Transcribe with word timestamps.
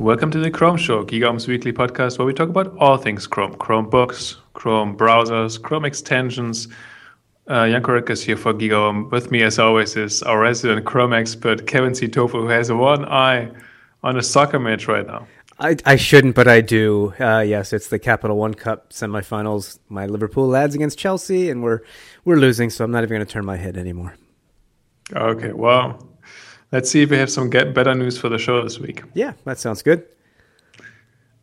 Welcome 0.00 0.30
to 0.30 0.38
the 0.38 0.50
Chrome 0.50 0.78
Show, 0.78 1.04
GigaOm's 1.04 1.46
weekly 1.46 1.74
podcast 1.74 2.18
where 2.18 2.24
we 2.24 2.32
talk 2.32 2.48
about 2.48 2.74
all 2.78 2.96
things 2.96 3.26
Chrome, 3.26 3.54
Chromebooks, 3.56 4.36
Chrome 4.54 4.96
browsers, 4.96 5.60
Chrome 5.60 5.84
extensions. 5.84 6.68
Uh, 7.46 7.68
Janko 7.68 7.92
Roettgers 7.92 8.20
is 8.20 8.24
here 8.24 8.38
for 8.38 8.54
GigaOm. 8.54 9.10
With 9.10 9.30
me, 9.30 9.42
as 9.42 9.58
always, 9.58 9.98
is 9.98 10.22
our 10.22 10.40
resident 10.40 10.86
Chrome 10.86 11.12
expert, 11.12 11.66
Kevin 11.66 11.94
C. 11.94 12.08
Tofel, 12.08 12.40
who 12.40 12.48
has 12.48 12.72
one 12.72 13.04
eye 13.04 13.50
on 14.02 14.16
a 14.16 14.22
soccer 14.22 14.58
match 14.58 14.88
right 14.88 15.06
now. 15.06 15.26
I, 15.58 15.76
I 15.84 15.96
shouldn't, 15.96 16.34
but 16.34 16.48
I 16.48 16.62
do. 16.62 17.12
Uh, 17.20 17.40
yes, 17.40 17.74
it's 17.74 17.88
the 17.88 17.98
Capital 17.98 18.38
One 18.38 18.54
Cup 18.54 18.94
semifinals. 18.94 19.80
My 19.90 20.06
Liverpool 20.06 20.48
lads 20.48 20.74
against 20.74 20.98
Chelsea, 20.98 21.50
and 21.50 21.62
we're 21.62 21.80
we're 22.24 22.36
losing, 22.36 22.70
so 22.70 22.86
I'm 22.86 22.90
not 22.90 23.02
even 23.02 23.16
going 23.16 23.26
to 23.26 23.30
turn 23.30 23.44
my 23.44 23.58
head 23.58 23.76
anymore. 23.76 24.14
Okay, 25.14 25.52
well, 25.52 26.09
let's 26.72 26.90
see 26.90 27.02
if 27.02 27.10
we 27.10 27.16
have 27.16 27.30
some 27.30 27.50
get 27.50 27.74
better 27.74 27.94
news 27.94 28.18
for 28.18 28.28
the 28.28 28.38
show 28.38 28.62
this 28.62 28.78
week. 28.78 29.02
Yeah, 29.14 29.32
that 29.44 29.58
sounds 29.58 29.82
good. 29.82 30.04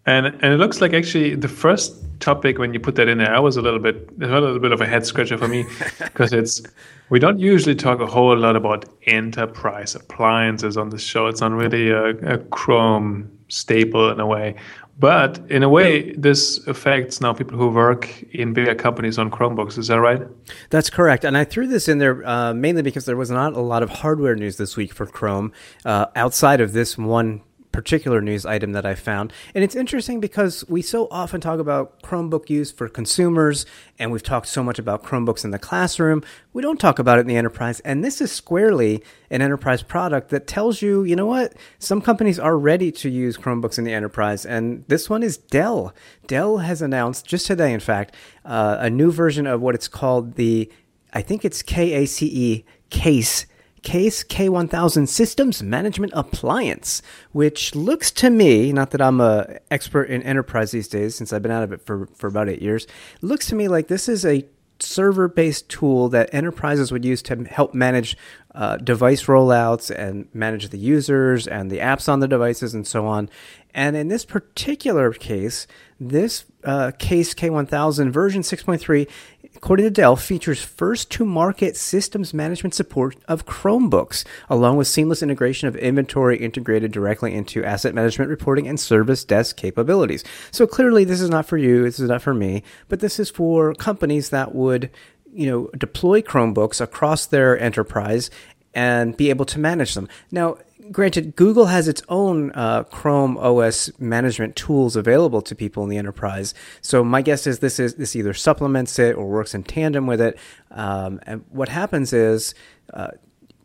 And 0.07 0.27
and 0.27 0.53
it 0.53 0.57
looks 0.57 0.81
like 0.81 0.93
actually 0.93 1.35
the 1.35 1.49
first 1.49 1.93
topic 2.19 2.57
when 2.57 2.73
you 2.73 2.79
put 2.79 2.95
that 2.95 3.07
in 3.07 3.19
there, 3.19 3.33
I 3.33 3.39
was 3.39 3.57
a 3.57 3.61
little 3.61 3.79
bit 3.79 4.09
it's 4.19 4.31
a 4.31 4.39
little 4.39 4.59
bit 4.59 4.71
of 4.71 4.81
a 4.81 4.87
head 4.87 5.05
scratcher 5.05 5.37
for 5.37 5.47
me 5.47 5.65
because 5.99 6.33
it's 6.33 6.63
we 7.09 7.19
don't 7.19 7.39
usually 7.39 7.75
talk 7.75 7.99
a 7.99 8.07
whole 8.07 8.35
lot 8.35 8.55
about 8.55 8.85
enterprise 9.03 9.95
appliances 9.95 10.77
on 10.77 10.89
the 10.89 10.97
show. 10.97 11.27
It's 11.27 11.41
not 11.41 11.51
really 11.51 11.91
a, 11.91 12.09
a 12.35 12.37
Chrome 12.37 13.31
staple 13.49 14.09
in 14.09 14.19
a 14.19 14.25
way. 14.25 14.55
But 14.99 15.39
in 15.49 15.61
a 15.61 15.69
way, 15.69 16.13
this 16.13 16.65
affects 16.65 17.21
now 17.21 17.31
people 17.31 17.55
who 17.55 17.69
work 17.69 18.23
in 18.33 18.53
bigger 18.53 18.73
companies 18.73 19.19
on 19.19 19.29
Chromebooks. 19.29 19.77
Is 19.77 19.87
that 19.87 19.99
right? 19.99 20.23
That's 20.71 20.89
correct. 20.89 21.23
And 21.23 21.37
I 21.37 21.43
threw 21.43 21.67
this 21.67 21.87
in 21.87 21.99
there 21.99 22.27
uh, 22.27 22.53
mainly 22.55 22.81
because 22.81 23.05
there 23.05 23.15
was 23.15 23.29
not 23.29 23.53
a 23.53 23.61
lot 23.61 23.83
of 23.83 23.89
hardware 23.89 24.35
news 24.35 24.57
this 24.57 24.75
week 24.75 24.93
for 24.93 25.05
Chrome 25.05 25.53
uh, 25.85 26.07
outside 26.15 26.61
of 26.61 26.73
this 26.73 26.97
one 26.97 27.43
particular 27.77 28.21
news 28.21 28.43
item 28.43 28.71
that 28.71 28.87
I 28.87 28.95
found. 28.95 29.31
And 29.53 29.63
it's 29.63 29.75
interesting 29.75 30.19
because 30.19 30.67
we 30.67 30.81
so 30.81 31.07
often 31.11 31.39
talk 31.39 31.59
about 31.59 32.01
Chromebook 32.01 32.49
use 32.49 32.71
for 32.71 32.89
consumers, 32.89 33.67
and 33.99 34.11
we've 34.11 34.23
talked 34.23 34.47
so 34.47 34.63
much 34.63 34.79
about 34.79 35.03
Chromebooks 35.03 35.45
in 35.45 35.51
the 35.51 35.59
classroom. 35.59 36.23
We 36.53 36.63
don't 36.63 36.79
talk 36.79 36.97
about 36.97 37.19
it 37.19 37.21
in 37.21 37.27
the 37.27 37.37
enterprise. 37.37 37.79
And 37.81 38.03
this 38.03 38.19
is 38.19 38.31
squarely 38.31 39.03
an 39.29 39.43
enterprise 39.43 39.83
product 39.83 40.29
that 40.29 40.47
tells 40.47 40.81
you, 40.81 41.03
you 41.03 41.15
know 41.15 41.27
what? 41.27 41.53
Some 41.77 42.01
companies 42.01 42.39
are 42.39 42.57
ready 42.57 42.91
to 42.93 43.11
use 43.11 43.37
Chromebooks 43.37 43.77
in 43.77 43.83
the 43.83 43.93
enterprise. 43.93 44.43
And 44.43 44.83
this 44.87 45.07
one 45.07 45.21
is 45.21 45.37
Dell. 45.37 45.93
Dell 46.25 46.57
has 46.57 46.81
announced, 46.81 47.27
just 47.27 47.45
today, 47.45 47.73
in 47.73 47.79
fact, 47.79 48.15
uh, 48.43 48.77
a 48.79 48.89
new 48.89 49.11
version 49.11 49.45
of 49.45 49.61
what 49.61 49.75
it's 49.75 49.87
called 49.87 50.33
the, 50.33 50.71
I 51.13 51.21
think 51.21 51.45
it's 51.45 51.61
K 51.61 51.93
A 51.93 52.07
C 52.07 52.25
E, 52.25 52.65
KACE 52.89 53.45
KACE 53.87 54.25
K1000 54.25 55.07
Systems 55.07 55.63
Management 55.63 56.11
Appliance, 56.13 57.01
which 57.31 57.73
looks 57.73 58.11
to 58.11 58.29
me, 58.29 58.73
not 58.73 58.91
that 58.91 59.01
I'm 59.01 59.21
a 59.21 59.59
expert 59.71 60.09
in 60.09 60.21
enterprise 60.23 60.71
these 60.71 60.89
days 60.89 61.15
since 61.15 61.31
I've 61.31 61.41
been 61.41 61.53
out 61.53 61.63
of 61.63 61.71
it 61.71 61.81
for, 61.81 62.05
for 62.07 62.27
about 62.27 62.49
eight 62.49 62.61
years, 62.61 62.85
looks 63.21 63.47
to 63.47 63.55
me 63.55 63.69
like 63.69 63.87
this 63.87 64.09
is 64.09 64.25
a 64.25 64.45
server 64.79 65.29
based 65.29 65.69
tool 65.69 66.09
that 66.09 66.33
enterprises 66.33 66.91
would 66.91 67.05
use 67.05 67.21
to 67.21 67.45
help 67.45 67.73
manage 67.73 68.17
uh, 68.53 68.75
device 68.75 69.23
rollouts 69.23 69.89
and 69.89 70.27
manage 70.33 70.67
the 70.67 70.77
users 70.77 71.47
and 71.47 71.71
the 71.71 71.77
apps 71.77 72.09
on 72.09 72.19
the 72.19 72.27
devices 72.27 72.73
and 72.73 72.85
so 72.85 73.05
on. 73.05 73.29
And 73.73 73.95
in 73.95 74.09
this 74.09 74.25
particular 74.25 75.13
case, 75.13 75.65
this 75.99 76.43
uh, 76.63 76.91
KACE 76.97 77.35
K1000 77.35 78.09
version 78.09 78.41
6.3 78.41 79.09
according 79.57 79.85
to 79.85 79.89
Dell, 79.89 80.15
features 80.15 80.61
first 80.63 81.09
to 81.11 81.25
market 81.25 81.75
systems 81.75 82.33
management 82.33 82.75
support 82.75 83.17
of 83.27 83.45
Chromebooks, 83.45 84.23
along 84.49 84.77
with 84.77 84.87
seamless 84.87 85.23
integration 85.23 85.67
of 85.67 85.75
inventory 85.75 86.37
integrated 86.37 86.91
directly 86.91 87.33
into 87.33 87.65
asset 87.65 87.95
management 87.95 88.29
reporting 88.29 88.67
and 88.67 88.79
service 88.79 89.23
desk 89.23 89.57
capabilities. 89.57 90.23
So 90.51 90.67
clearly, 90.67 91.03
this 91.03 91.19
is 91.19 91.29
not 91.29 91.47
for 91.47 91.57
you, 91.57 91.83
this 91.83 91.99
is 91.99 92.07
not 92.07 92.21
for 92.21 92.33
me, 92.33 92.63
but 92.87 92.99
this 92.99 93.19
is 93.19 93.29
for 93.29 93.73
companies 93.73 94.29
that 94.29 94.53
would 94.53 94.91
you 95.33 95.49
know 95.49 95.69
deploy 95.77 96.21
Chromebooks 96.21 96.79
across 96.79 97.25
their 97.25 97.59
enterprise 97.59 98.29
and 98.73 99.17
be 99.17 99.31
able 99.31 99.45
to 99.45 99.59
manage 99.59 99.95
them. 99.95 100.07
Now, 100.31 100.57
granted, 100.91 101.35
Google 101.35 101.67
has 101.67 101.87
its 101.87 102.01
own 102.09 102.51
uh, 102.51 102.83
Chrome 102.83 103.37
OS 103.37 103.91
management 103.99 104.55
tools 104.55 104.95
available 104.95 105.41
to 105.41 105.55
people 105.55 105.83
in 105.83 105.89
the 105.89 105.97
enterprise. 105.97 106.53
So 106.81 107.03
my 107.03 107.21
guess 107.21 107.47
is 107.47 107.59
this 107.59 107.79
is 107.79 107.95
this 107.95 108.15
either 108.15 108.33
supplements 108.33 108.99
it 108.99 109.15
or 109.15 109.27
works 109.27 109.53
in 109.53 109.63
tandem 109.63 110.07
with 110.07 110.21
it. 110.21 110.37
Um, 110.71 111.19
and 111.23 111.45
what 111.49 111.69
happens 111.69 112.13
is. 112.13 112.53
Uh, 112.93 113.09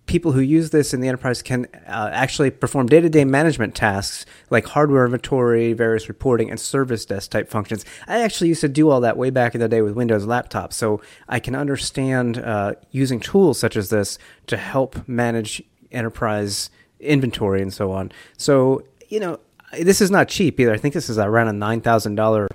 people 0.06 0.32
who 0.32 0.40
use 0.40 0.70
this 0.70 0.92
in 0.92 1.00
the 1.00 1.08
enterprise 1.08 1.42
can 1.42 1.66
uh, 1.86 2.10
actually 2.12 2.50
perform 2.50 2.86
day-to-day 2.86 3.24
management 3.24 3.74
tasks 3.74 4.26
like 4.50 4.66
hardware 4.66 5.04
inventory, 5.04 5.72
various 5.72 6.08
reporting, 6.08 6.50
and 6.50 6.58
service 6.58 7.06
desk 7.06 7.30
type 7.30 7.48
functions. 7.48 7.84
I 8.08 8.20
actually 8.20 8.48
used 8.48 8.60
to 8.62 8.68
do 8.68 8.90
all 8.90 9.00
that 9.00 9.16
way 9.16 9.30
back 9.30 9.54
in 9.54 9.60
the 9.60 9.68
day 9.68 9.80
with 9.80 9.94
Windows 9.94 10.26
laptops, 10.26 10.74
so 10.74 11.00
I 11.28 11.38
can 11.38 11.54
understand 11.54 12.36
uh, 12.38 12.74
using 12.90 13.20
tools 13.20 13.58
such 13.58 13.76
as 13.76 13.90
this 13.90 14.18
to 14.48 14.56
help 14.56 15.08
manage 15.08 15.62
enterprise 15.92 16.68
inventory 17.02 17.60
and 17.60 17.72
so 17.72 17.92
on. 17.92 18.12
So, 18.36 18.82
you 19.08 19.20
know, 19.20 19.38
this 19.80 20.00
is 20.00 20.10
not 20.10 20.28
cheap 20.28 20.58
either. 20.60 20.72
I 20.72 20.76
think 20.76 20.94
this 20.94 21.08
is 21.08 21.18
around 21.18 21.48
a 21.48 21.52
$9,000 21.52 22.48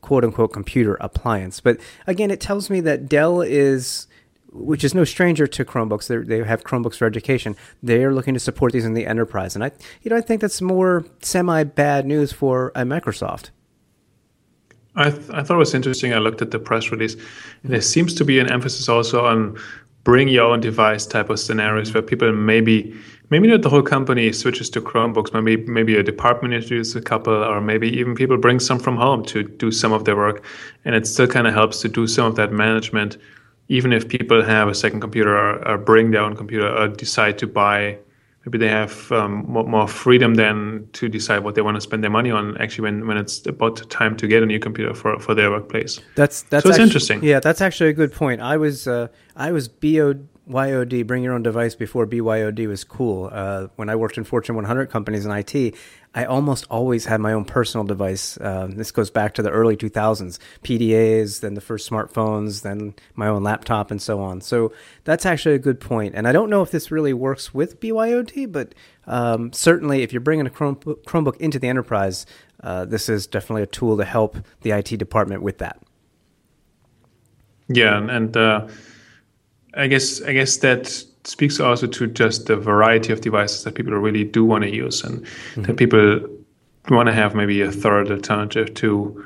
quote 0.00 0.24
unquote 0.24 0.52
computer 0.52 0.96
appliance. 1.00 1.60
But 1.60 1.78
again, 2.06 2.30
it 2.30 2.40
tells 2.40 2.68
me 2.68 2.80
that 2.80 3.08
Dell 3.08 3.40
is, 3.40 4.06
which 4.52 4.84
is 4.84 4.94
no 4.94 5.04
stranger 5.04 5.46
to 5.46 5.64
Chromebooks. 5.64 6.08
They're, 6.08 6.24
they 6.24 6.42
have 6.44 6.64
Chromebooks 6.64 6.96
for 6.96 7.06
education. 7.06 7.56
They 7.82 8.04
are 8.04 8.12
looking 8.12 8.34
to 8.34 8.40
support 8.40 8.72
these 8.72 8.84
in 8.84 8.94
the 8.94 9.06
enterprise. 9.06 9.54
And 9.54 9.64
I, 9.64 9.70
you 10.02 10.10
know, 10.10 10.16
I 10.16 10.20
think 10.20 10.40
that's 10.40 10.60
more 10.60 11.06
semi 11.20 11.64
bad 11.64 12.06
news 12.06 12.32
for 12.32 12.72
uh, 12.74 12.82
Microsoft. 12.82 13.50
I, 14.94 15.10
th- 15.10 15.30
I 15.30 15.42
thought 15.42 15.54
it 15.54 15.58
was 15.58 15.72
interesting. 15.72 16.12
I 16.12 16.18
looked 16.18 16.42
at 16.42 16.50
the 16.50 16.58
press 16.58 16.90
release, 16.90 17.14
and 17.62 17.72
there 17.72 17.80
seems 17.80 18.12
to 18.14 18.26
be 18.26 18.38
an 18.38 18.52
emphasis 18.52 18.90
also 18.90 19.24
on 19.24 19.58
bring 20.04 20.28
your 20.28 20.44
own 20.44 20.60
device 20.60 21.06
type 21.06 21.30
of 21.30 21.38
scenarios 21.38 21.94
where 21.94 22.02
people 22.02 22.30
maybe 22.32 22.94
maybe 23.32 23.48
not 23.48 23.62
the 23.62 23.70
whole 23.70 23.82
company 23.82 24.30
switches 24.30 24.68
to 24.70 24.80
Chromebooks. 24.80 25.32
Maybe 25.32 25.64
maybe 25.78 25.96
a 25.96 26.02
department 26.02 26.52
introduces 26.54 26.94
a 26.94 27.00
couple, 27.00 27.32
or 27.32 27.60
maybe 27.60 27.88
even 28.00 28.14
people 28.14 28.36
bring 28.36 28.60
some 28.60 28.78
from 28.78 28.96
home 28.96 29.24
to 29.32 29.42
do 29.42 29.72
some 29.72 29.92
of 29.92 30.04
their 30.04 30.16
work, 30.16 30.44
and 30.84 30.94
it 30.94 31.06
still 31.06 31.26
kind 31.26 31.46
of 31.48 31.54
helps 31.54 31.80
to 31.80 31.88
do 31.88 32.06
some 32.06 32.26
of 32.26 32.36
that 32.36 32.52
management, 32.52 33.16
even 33.68 33.92
if 33.92 34.06
people 34.06 34.44
have 34.44 34.68
a 34.68 34.74
second 34.74 35.00
computer 35.00 35.34
or, 35.34 35.66
or 35.66 35.78
bring 35.78 36.12
their 36.12 36.20
own 36.20 36.36
computer 36.36 36.68
or 36.68 36.88
decide 36.88 37.38
to 37.38 37.46
buy. 37.46 37.98
Maybe 38.44 38.58
they 38.58 38.68
have 38.68 39.12
um, 39.12 39.44
more, 39.46 39.64
more 39.64 39.86
freedom 39.86 40.34
then 40.34 40.88
to 40.94 41.08
decide 41.08 41.44
what 41.44 41.54
they 41.54 41.62
want 41.62 41.76
to 41.76 41.80
spend 41.80 42.02
their 42.02 42.10
money 42.10 42.32
on. 42.32 42.56
Actually, 42.58 42.84
when, 42.88 43.06
when 43.06 43.16
it's 43.16 43.46
about 43.46 43.88
time 43.88 44.16
to 44.16 44.26
get 44.26 44.42
a 44.42 44.46
new 44.46 44.58
computer 44.58 44.94
for, 44.94 45.16
for 45.20 45.32
their 45.32 45.48
workplace. 45.52 46.00
That's 46.16 46.42
that's 46.50 46.64
so 46.64 46.70
it's 46.70 46.74
actually, 46.74 46.84
interesting. 46.88 47.22
Yeah, 47.22 47.38
that's 47.38 47.60
actually 47.60 47.90
a 47.90 47.92
good 47.92 48.12
point. 48.12 48.40
I 48.40 48.56
was 48.56 48.88
uh, 48.88 49.06
I 49.36 49.52
was 49.52 49.68
bo 49.68 50.14
YOD, 50.48 51.06
bring 51.06 51.22
your 51.22 51.34
own 51.34 51.42
device 51.42 51.74
before 51.74 52.06
BYOD 52.06 52.66
was 52.66 52.82
cool. 52.82 53.30
Uh, 53.32 53.68
when 53.76 53.88
I 53.88 53.94
worked 53.94 54.18
in 54.18 54.24
Fortune 54.24 54.56
100 54.56 54.90
companies 54.90 55.24
in 55.24 55.30
IT, 55.30 55.74
I 56.14 56.24
almost 56.24 56.66
always 56.68 57.06
had 57.06 57.20
my 57.20 57.32
own 57.32 57.44
personal 57.44 57.86
device. 57.86 58.38
Um, 58.40 58.72
this 58.72 58.90
goes 58.90 59.08
back 59.08 59.34
to 59.34 59.42
the 59.42 59.50
early 59.50 59.76
2000s, 59.76 60.38
PDAs, 60.62 61.40
then 61.40 61.54
the 61.54 61.60
first 61.60 61.88
smartphones, 61.88 62.62
then 62.62 62.94
my 63.14 63.28
own 63.28 63.42
laptop, 63.44 63.90
and 63.90 64.02
so 64.02 64.20
on. 64.20 64.40
So 64.40 64.72
that's 65.04 65.24
actually 65.24 65.54
a 65.54 65.60
good 65.60 65.80
point. 65.80 66.14
And 66.16 66.26
I 66.26 66.32
don't 66.32 66.50
know 66.50 66.62
if 66.62 66.70
this 66.70 66.90
really 66.90 67.12
works 67.12 67.54
with 67.54 67.80
BYOD, 67.80 68.50
but 68.50 68.74
um, 69.06 69.52
certainly 69.52 70.02
if 70.02 70.12
you're 70.12 70.20
bringing 70.20 70.46
a 70.46 70.50
Chromebook, 70.50 71.04
Chromebook 71.04 71.36
into 71.38 71.60
the 71.60 71.68
enterprise, 71.68 72.26
uh, 72.62 72.84
this 72.84 73.08
is 73.08 73.26
definitely 73.28 73.62
a 73.62 73.66
tool 73.66 73.96
to 73.96 74.04
help 74.04 74.38
the 74.62 74.72
IT 74.72 74.98
department 74.98 75.42
with 75.42 75.58
that. 75.58 75.80
Yeah, 77.68 77.96
and 77.96 78.36
uh, 78.36 78.68
I 79.74 79.86
guess 79.86 80.22
I 80.22 80.32
guess 80.32 80.56
that 80.58 80.86
speaks 81.24 81.60
also 81.60 81.86
to 81.86 82.06
just 82.06 82.46
the 82.46 82.56
variety 82.56 83.12
of 83.12 83.20
devices 83.20 83.64
that 83.64 83.74
people 83.74 83.92
really 83.94 84.24
do 84.24 84.44
want 84.44 84.64
to 84.64 84.70
use, 84.70 85.02
and 85.02 85.24
mm-hmm. 85.24 85.62
that 85.62 85.76
people 85.76 86.20
want 86.90 87.06
to 87.06 87.12
have 87.12 87.34
maybe 87.34 87.60
a 87.60 87.70
third 87.70 88.10
alternative 88.10 88.74
to 88.74 89.24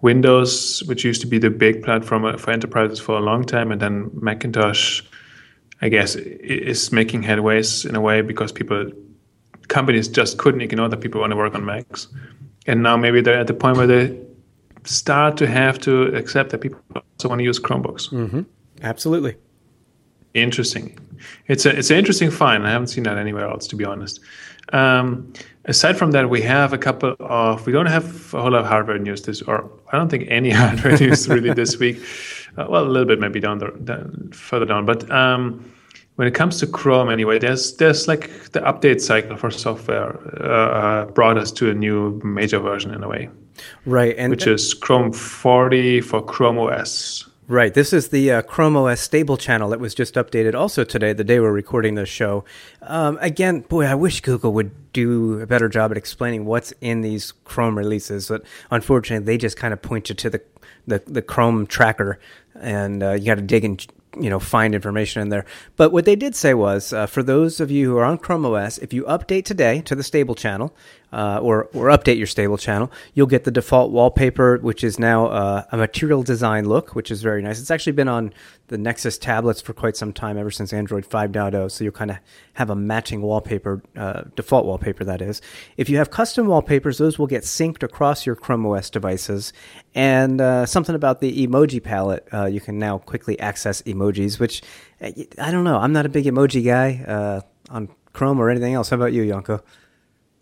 Windows, 0.00 0.82
which 0.86 1.04
used 1.04 1.20
to 1.20 1.26
be 1.26 1.38
the 1.38 1.50
big 1.50 1.82
platform 1.82 2.36
for 2.38 2.50
enterprises 2.50 3.00
for 3.00 3.16
a 3.16 3.20
long 3.20 3.44
time, 3.44 3.72
and 3.72 3.80
then 3.80 4.10
Macintosh, 4.14 5.02
I 5.80 5.88
guess, 5.88 6.16
is 6.16 6.92
making 6.92 7.22
headways 7.22 7.88
in 7.88 7.96
a 7.96 8.00
way 8.00 8.20
because 8.20 8.52
people, 8.52 8.90
companies 9.68 10.08
just 10.08 10.38
couldn't 10.38 10.60
ignore 10.60 10.88
that 10.88 11.00
people 11.00 11.20
want 11.20 11.30
to 11.30 11.36
work 11.36 11.54
on 11.54 11.64
Macs, 11.64 12.08
and 12.66 12.82
now 12.82 12.96
maybe 12.96 13.20
they're 13.20 13.40
at 13.40 13.46
the 13.46 13.54
point 13.54 13.76
where 13.76 13.86
they 13.86 14.18
start 14.84 15.36
to 15.36 15.46
have 15.46 15.78
to 15.80 16.14
accept 16.14 16.50
that 16.50 16.58
people 16.58 16.80
also 16.94 17.28
want 17.28 17.40
to 17.40 17.44
use 17.44 17.58
Chromebooks. 17.58 18.10
Mm-hmm. 18.10 18.42
Absolutely. 18.82 19.36
Interesting. 20.42 20.98
It's 21.46 21.66
a 21.66 21.76
it's 21.76 21.90
an 21.90 21.98
interesting 21.98 22.30
find. 22.30 22.66
I 22.66 22.70
haven't 22.70 22.88
seen 22.88 23.04
that 23.04 23.18
anywhere 23.18 23.48
else, 23.48 23.66
to 23.68 23.76
be 23.76 23.84
honest. 23.84 24.20
Um, 24.72 25.32
aside 25.64 25.96
from 25.96 26.10
that, 26.12 26.28
we 26.28 26.42
have 26.42 26.72
a 26.72 26.78
couple 26.78 27.16
of. 27.20 27.66
We 27.66 27.72
don't 27.72 27.86
have 27.86 28.34
a 28.34 28.42
whole 28.42 28.52
lot 28.52 28.62
of 28.62 28.66
hardware 28.66 28.98
news 28.98 29.22
this, 29.22 29.42
or 29.42 29.70
I 29.92 29.96
don't 29.96 30.08
think 30.08 30.26
any 30.28 30.50
hardware 30.62 30.98
news 30.98 31.28
really 31.28 31.52
this 31.52 31.78
week. 31.78 32.00
Uh, 32.56 32.66
well, 32.68 32.84
a 32.84 32.88
little 32.88 33.06
bit 33.06 33.20
maybe 33.20 33.40
down 33.40 33.58
the 33.58 33.68
down, 33.84 34.30
further 34.32 34.66
down, 34.66 34.84
but 34.84 35.10
um, 35.10 35.72
when 36.16 36.26
it 36.26 36.34
comes 36.34 36.58
to 36.58 36.66
Chrome, 36.66 37.10
anyway, 37.10 37.38
there's 37.38 37.76
there's 37.76 38.08
like 38.08 38.28
the 38.50 38.60
update 38.60 39.00
cycle 39.00 39.36
for 39.36 39.50
software 39.50 40.18
uh, 40.42 41.06
brought 41.06 41.38
us 41.38 41.52
to 41.52 41.70
a 41.70 41.74
new 41.74 42.20
major 42.24 42.58
version 42.58 42.92
in 42.92 43.04
a 43.04 43.08
way, 43.08 43.30
right? 43.86 44.16
And 44.18 44.30
which 44.30 44.46
is 44.46 44.74
Chrome 44.74 45.12
40 45.12 46.00
for 46.00 46.20
Chrome 46.20 46.58
OS. 46.58 47.27
Right. 47.50 47.72
This 47.72 47.94
is 47.94 48.08
the 48.08 48.30
uh, 48.30 48.42
Chrome 48.42 48.76
OS 48.76 49.00
stable 49.00 49.38
channel 49.38 49.70
that 49.70 49.80
was 49.80 49.94
just 49.94 50.16
updated 50.16 50.54
also 50.54 50.84
today, 50.84 51.14
the 51.14 51.24
day 51.24 51.40
we're 51.40 51.50
recording 51.50 51.94
this 51.94 52.10
show. 52.10 52.44
Um, 52.82 53.16
again, 53.22 53.60
boy, 53.60 53.86
I 53.86 53.94
wish 53.94 54.20
Google 54.20 54.52
would 54.52 54.92
do 54.92 55.40
a 55.40 55.46
better 55.46 55.70
job 55.70 55.90
at 55.90 55.96
explaining 55.96 56.44
what's 56.44 56.74
in 56.82 57.00
these 57.00 57.32
Chrome 57.46 57.78
releases, 57.78 58.28
but 58.28 58.44
unfortunately, 58.70 59.24
they 59.24 59.38
just 59.38 59.56
kind 59.56 59.72
of 59.72 59.80
point 59.80 60.10
you 60.10 60.14
to 60.16 60.28
the 60.28 60.42
the, 60.86 61.02
the 61.06 61.22
Chrome 61.22 61.66
tracker, 61.66 62.18
and 62.60 63.02
uh, 63.02 63.12
you 63.12 63.24
got 63.24 63.36
to 63.36 63.40
dig 63.40 63.64
and 63.64 63.86
you 64.20 64.28
know 64.28 64.38
find 64.38 64.74
information 64.74 65.22
in 65.22 65.30
there. 65.30 65.46
But 65.76 65.90
what 65.90 66.04
they 66.04 66.16
did 66.16 66.36
say 66.36 66.52
was, 66.52 66.92
uh, 66.92 67.06
for 67.06 67.22
those 67.22 67.60
of 67.60 67.70
you 67.70 67.90
who 67.90 67.96
are 67.96 68.04
on 68.04 68.18
Chrome 68.18 68.44
OS, 68.44 68.76
if 68.76 68.92
you 68.92 69.04
update 69.04 69.46
today 69.46 69.80
to 69.82 69.94
the 69.94 70.02
stable 70.02 70.34
channel, 70.34 70.76
uh, 71.12 71.40
or 71.42 71.64
or 71.72 71.86
update 71.86 72.18
your 72.18 72.26
stable 72.26 72.58
channel, 72.58 72.90
you'll 73.14 73.26
get 73.26 73.44
the 73.44 73.50
default 73.50 73.90
wallpaper, 73.90 74.58
which 74.58 74.84
is 74.84 74.98
now 74.98 75.26
uh, 75.26 75.64
a 75.72 75.76
material 75.76 76.22
design 76.22 76.68
look, 76.68 76.94
which 76.94 77.10
is 77.10 77.22
very 77.22 77.42
nice. 77.42 77.60
It's 77.60 77.70
actually 77.70 77.92
been 77.92 78.08
on 78.08 78.32
the 78.68 78.76
Nexus 78.76 79.16
tablets 79.16 79.62
for 79.62 79.72
quite 79.72 79.96
some 79.96 80.12
time, 80.12 80.36
ever 80.36 80.50
since 80.50 80.72
Android 80.72 81.08
5.0. 81.08 81.70
So 81.70 81.84
you'll 81.84 81.92
kind 81.94 82.10
of 82.10 82.18
have 82.54 82.68
a 82.68 82.76
matching 82.76 83.22
wallpaper, 83.22 83.82
uh, 83.96 84.24
default 84.36 84.66
wallpaper 84.66 85.04
that 85.04 85.22
is. 85.22 85.40
If 85.78 85.88
you 85.88 85.96
have 85.96 86.10
custom 86.10 86.46
wallpapers, 86.46 86.98
those 86.98 87.18
will 87.18 87.26
get 87.26 87.44
synced 87.44 87.82
across 87.82 88.26
your 88.26 88.36
Chrome 88.36 88.66
OS 88.66 88.90
devices. 88.90 89.54
And 89.94 90.40
uh, 90.40 90.66
something 90.66 90.94
about 90.94 91.20
the 91.20 91.46
emoji 91.46 91.82
palette, 91.82 92.28
uh, 92.32 92.44
you 92.44 92.60
can 92.60 92.78
now 92.78 92.98
quickly 92.98 93.38
access 93.40 93.80
emojis, 93.82 94.38
which 94.38 94.62
I 95.00 95.50
don't 95.50 95.64
know. 95.64 95.78
I'm 95.78 95.92
not 95.92 96.04
a 96.04 96.10
big 96.10 96.26
emoji 96.26 96.64
guy 96.64 97.42
on 97.70 97.88
Chrome 98.12 98.40
or 98.40 98.50
anything 98.50 98.74
else. 98.74 98.90
How 98.90 98.96
about 98.96 99.12
you, 99.12 99.26
Janko? 99.26 99.62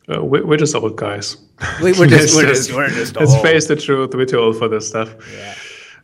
Uh, 0.09 0.25
we're, 0.25 0.57
just 0.57 0.75
old 0.75 0.97
guys. 0.97 1.37
We, 1.83 1.91
are 1.91 2.07
just, 2.07 2.37
we're 2.37 2.47
just, 2.47 2.73
we're 2.73 2.89
just 2.91 3.17
Let's 3.17 3.35
face 3.41 3.67
the 3.67 3.77
truth. 3.77 4.15
We're 4.15 4.27
too 4.27 4.39
old 4.39 4.59
for 4.59 4.69
this 4.69 4.89
stuff. 4.89 5.15
Yeah. 5.35 5.55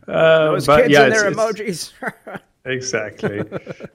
Uh, 0.08 0.52
Those 0.52 0.66
but 0.66 0.82
kids 0.82 0.92
yeah, 0.92 1.04
and 1.04 1.12
their 1.12 1.28
it's, 1.28 1.36
emojis. 1.36 2.40
exactly. 2.64 3.42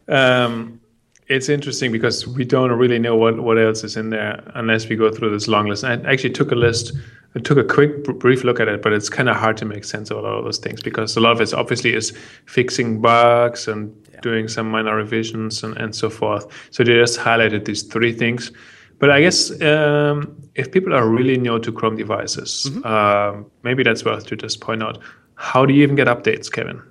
um, 0.07 0.79
it's 1.27 1.49
interesting 1.49 1.91
because 1.91 2.25
we 2.25 2.45
don't 2.45 2.71
really 2.71 2.99
know 2.99 3.15
what, 3.17 3.39
what 3.39 3.57
else 3.57 3.83
is 3.83 3.97
in 3.97 4.11
there 4.11 4.41
unless 4.55 4.87
we 4.87 4.95
go 4.95 5.11
through 5.11 5.31
this 5.31 5.47
long 5.47 5.67
list. 5.67 5.83
I 5.83 5.93
actually 6.09 6.29
took 6.29 6.51
a 6.51 6.55
list, 6.55 6.93
I 7.35 7.39
took 7.39 7.57
a 7.57 7.63
quick 7.63 8.03
brief 8.03 8.45
look 8.45 8.61
at 8.61 8.69
it, 8.69 8.81
but 8.81 8.93
it's 8.93 9.09
kind 9.09 9.27
of 9.27 9.35
hard 9.35 9.57
to 9.57 9.65
make 9.65 9.83
sense 9.83 10.09
of 10.09 10.17
a 10.17 10.21
lot 10.21 10.37
of 10.37 10.45
those 10.45 10.57
things 10.57 10.81
because 10.81 11.17
a 11.17 11.19
lot 11.19 11.33
of 11.33 11.41
it 11.41 11.53
obviously 11.53 11.93
is 11.93 12.17
fixing 12.45 13.01
bugs 13.01 13.67
and 13.67 13.93
yeah. 14.13 14.21
doing 14.21 14.47
some 14.47 14.71
minor 14.71 14.95
revisions 14.95 15.63
and, 15.63 15.75
and 15.77 15.93
so 15.93 16.09
forth. 16.09 16.47
So 16.71 16.83
they 16.85 16.93
just 16.93 17.19
highlighted 17.19 17.65
these 17.65 17.83
three 17.83 18.13
things 18.13 18.51
but 18.99 19.11
I 19.11 19.21
guess 19.21 19.51
um, 19.61 20.49
if 20.55 20.71
people 20.71 20.93
are 20.93 21.07
really 21.07 21.37
new 21.37 21.59
to 21.59 21.71
Chrome 21.71 21.95
devices, 21.95 22.67
mm-hmm. 22.69 22.81
uh, 22.83 23.43
maybe 23.63 23.83
that's 23.83 24.03
worth 24.03 24.25
to 24.27 24.35
just 24.35 24.61
point 24.61 24.83
out. 24.83 24.99
How 25.35 25.65
do 25.65 25.73
you 25.73 25.83
even 25.83 25.95
get 25.95 26.07
updates, 26.07 26.51
Kevin? 26.51 26.81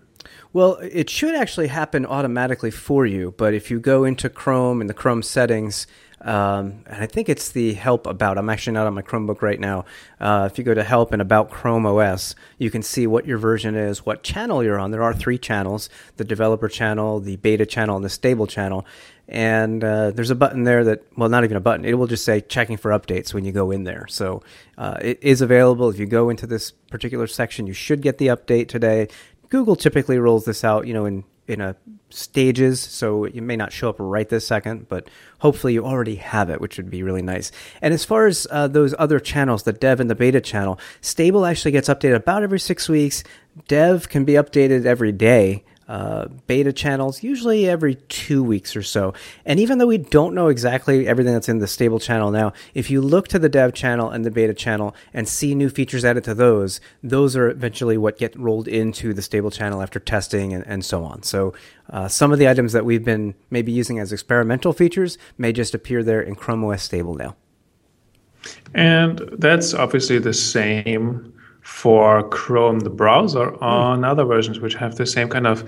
Well, 0.53 0.79
it 0.81 1.11
should 1.11 1.35
actually 1.35 1.67
happen 1.67 2.07
automatically 2.07 2.71
for 2.71 3.05
you, 3.05 3.35
but 3.37 3.53
if 3.53 3.71
you 3.71 3.81
go 3.81 4.05
into 4.05 4.31
Chrome 4.31 4.81
in 4.81 4.87
the 4.87 4.95
Chrome 4.95 5.23
settings, 5.23 5.87
um, 6.23 6.83
and 6.87 7.03
I 7.03 7.07
think 7.07 7.29
it's 7.29 7.51
the 7.51 7.75
help 7.75 8.07
about. 8.07 8.39
I'm 8.39 8.49
actually 8.49 8.73
not 8.73 8.87
on 8.87 8.95
my 8.95 9.03
Chromebook 9.03 9.43
right 9.43 9.61
now. 9.61 9.85
Uh, 10.19 10.49
if 10.51 10.57
you 10.57 10.65
go 10.65 10.73
to 10.73 10.83
help 10.83 11.13
and 11.13 11.21
about 11.21 11.51
Chrome 11.51 11.85
OS, 11.85 12.35
you 12.59 12.71
can 12.71 12.83
see 12.83 13.07
what 13.07 13.27
your 13.27 13.39
version 13.39 13.75
is, 13.75 14.07
what 14.07 14.23
channel 14.23 14.65
you're 14.65 14.79
on. 14.79 14.91
There 14.93 15.03
are 15.03 15.13
three 15.13 15.39
channels 15.39 15.91
the 16.17 16.25
developer 16.25 16.69
channel, 16.69 17.21
the 17.21 17.37
beta 17.37 17.67
channel, 17.67 17.97
and 17.97 18.05
the 18.05 18.11
stable 18.11 18.47
channel. 18.47 18.87
And 19.29 19.83
uh, 19.83 20.13
there's 20.13 20.31
a 20.31 20.37
button 20.37 20.63
there 20.63 20.85
that, 20.85 21.03
well, 21.17 21.29
not 21.29 21.43
even 21.43 21.57
a 21.57 21.61
button. 21.61 21.85
It 21.85 21.95
will 21.95 22.07
just 22.07 22.25
say 22.25 22.41
checking 22.41 22.77
for 22.77 22.93
updates 22.93 23.35
when 23.35 23.45
you 23.45 23.53
go 23.53 23.71
in 23.73 23.85
there. 23.85 24.07
So 24.09 24.43
uh, 24.79 24.99
it 25.01 25.19
is 25.21 25.41
available. 25.41 25.91
If 25.91 25.99
you 25.99 26.07
go 26.07 26.31
into 26.31 26.47
this 26.47 26.71
particular 26.71 27.27
section, 27.27 27.67
you 27.67 27.73
should 27.73 28.03
get 28.03 28.19
the 28.19 28.29
update 28.29 28.69
today. 28.69 29.09
Google 29.49 29.77
typically 29.77 30.19
rolls 30.19 30.45
this 30.45 30.63
out, 30.63 30.87
you 30.87 30.95
know, 30.95 31.07
in 31.07 31.25
in 31.49 31.61
a 31.61 31.77
stages, 32.11 32.81
so 32.81 33.25
it 33.25 33.35
may 33.37 33.57
not 33.57 33.73
show 33.73 33.89
up 33.89 33.97
right 33.99 34.29
this 34.29 34.47
second, 34.47 34.89
but 34.89 35.09
hopefully 35.41 35.75
you 35.75 35.85
already 35.85 36.17
have 36.17 36.51
it, 36.51 36.61
which 36.61 36.77
would 36.77 36.91
be 36.91 37.03
really 37.03 37.23
nice. 37.23 37.53
And 37.83 37.93
as 37.93 38.05
far 38.05 38.27
as 38.27 38.47
uh, 38.51 38.69
those 38.69 38.95
other 38.99 39.21
channels, 39.21 39.63
the 39.63 39.73
dev 39.73 40.01
and 40.01 40.11
the 40.11 40.15
beta 40.15 40.41
channel, 40.41 40.79
stable 41.01 41.47
actually 41.47 41.73
gets 41.73 41.89
updated 41.89 42.17
about 42.17 42.43
every 42.43 42.61
six 42.61 42.89
weeks. 42.89 43.23
Dev 43.69 44.09
can 44.09 44.25
be 44.25 44.35
updated 44.35 44.87
every 44.87 45.13
day 45.13 45.65
uh, 45.89 46.27
beta 46.47 46.73
channels, 46.73 47.23
usually 47.23 47.69
every 47.69 47.95
two 47.95 48.43
weeks 48.43 48.75
or 48.75 48.83
so. 48.83 49.15
And 49.45 49.61
even 49.61 49.79
though 49.79 49.87
we 49.87 49.99
don't 49.99 50.35
know 50.35 50.49
exactly 50.49 51.07
everything 51.07 51.33
that's 51.33 51.49
in 51.49 51.59
the 51.59 51.67
stable 51.67 52.01
channel 52.01 52.31
now, 52.31 52.53
if 52.75 52.91
you 52.91 53.01
look 53.01 53.29
to 53.29 53.39
the 53.39 53.49
dev 53.49 53.73
channel 53.73 54.11
and 54.11 54.25
the 54.25 54.31
beta 54.31 54.55
channel 54.55 54.95
and 55.15 55.29
see 55.29 55.55
new 55.55 55.71
features 55.71 56.05
added 56.05 56.25
to 56.25 56.35
those, 56.35 56.81
those 57.03 57.37
are 57.37 57.49
eventually 57.49 57.97
what 57.97 58.19
get 58.19 58.35
rolled 58.37 58.67
into 58.69 59.15
the 59.15 59.23
stable 59.23 59.51
channel 59.51 59.81
after 59.81 60.01
testing 60.01 60.53
and, 60.53 60.67
and 60.67 60.85
so 60.85 61.05
on. 61.05 61.23
So 61.23 61.55
uh, 61.91 62.09
some 62.09 62.33
of 62.33 62.39
the 62.39 62.49
items 62.49 62.73
that 62.73 62.85
we've 62.85 63.05
been 63.05 63.35
maybe 63.51 63.71
using 63.73 63.99
as 63.99 64.13
experimental 64.13 64.73
features 64.73 65.19
may 65.39 65.53
just 65.53 65.75
appear 65.75 66.03
there 66.03 66.21
in 66.21 66.35
Chrome 66.35 66.65
OS 66.65 66.83
stable 66.83 67.15
now. 67.15 67.37
And 68.75 69.19
that's 69.39 69.75
obviously 69.75 70.19
the 70.19 70.35
same 70.35 71.33
for 71.67 72.23
Chrome, 72.29 72.79
the 72.79 72.91
browser, 72.91 73.51
hmm. 73.51 73.65
on 73.65 74.01
mm. 74.01 74.09
other 74.09 74.25
versions 74.25 74.61
which 74.61 74.75
have 74.75 74.95
the 74.95 75.05
same 75.05 75.29
kind 75.29 75.49
of 75.49 75.65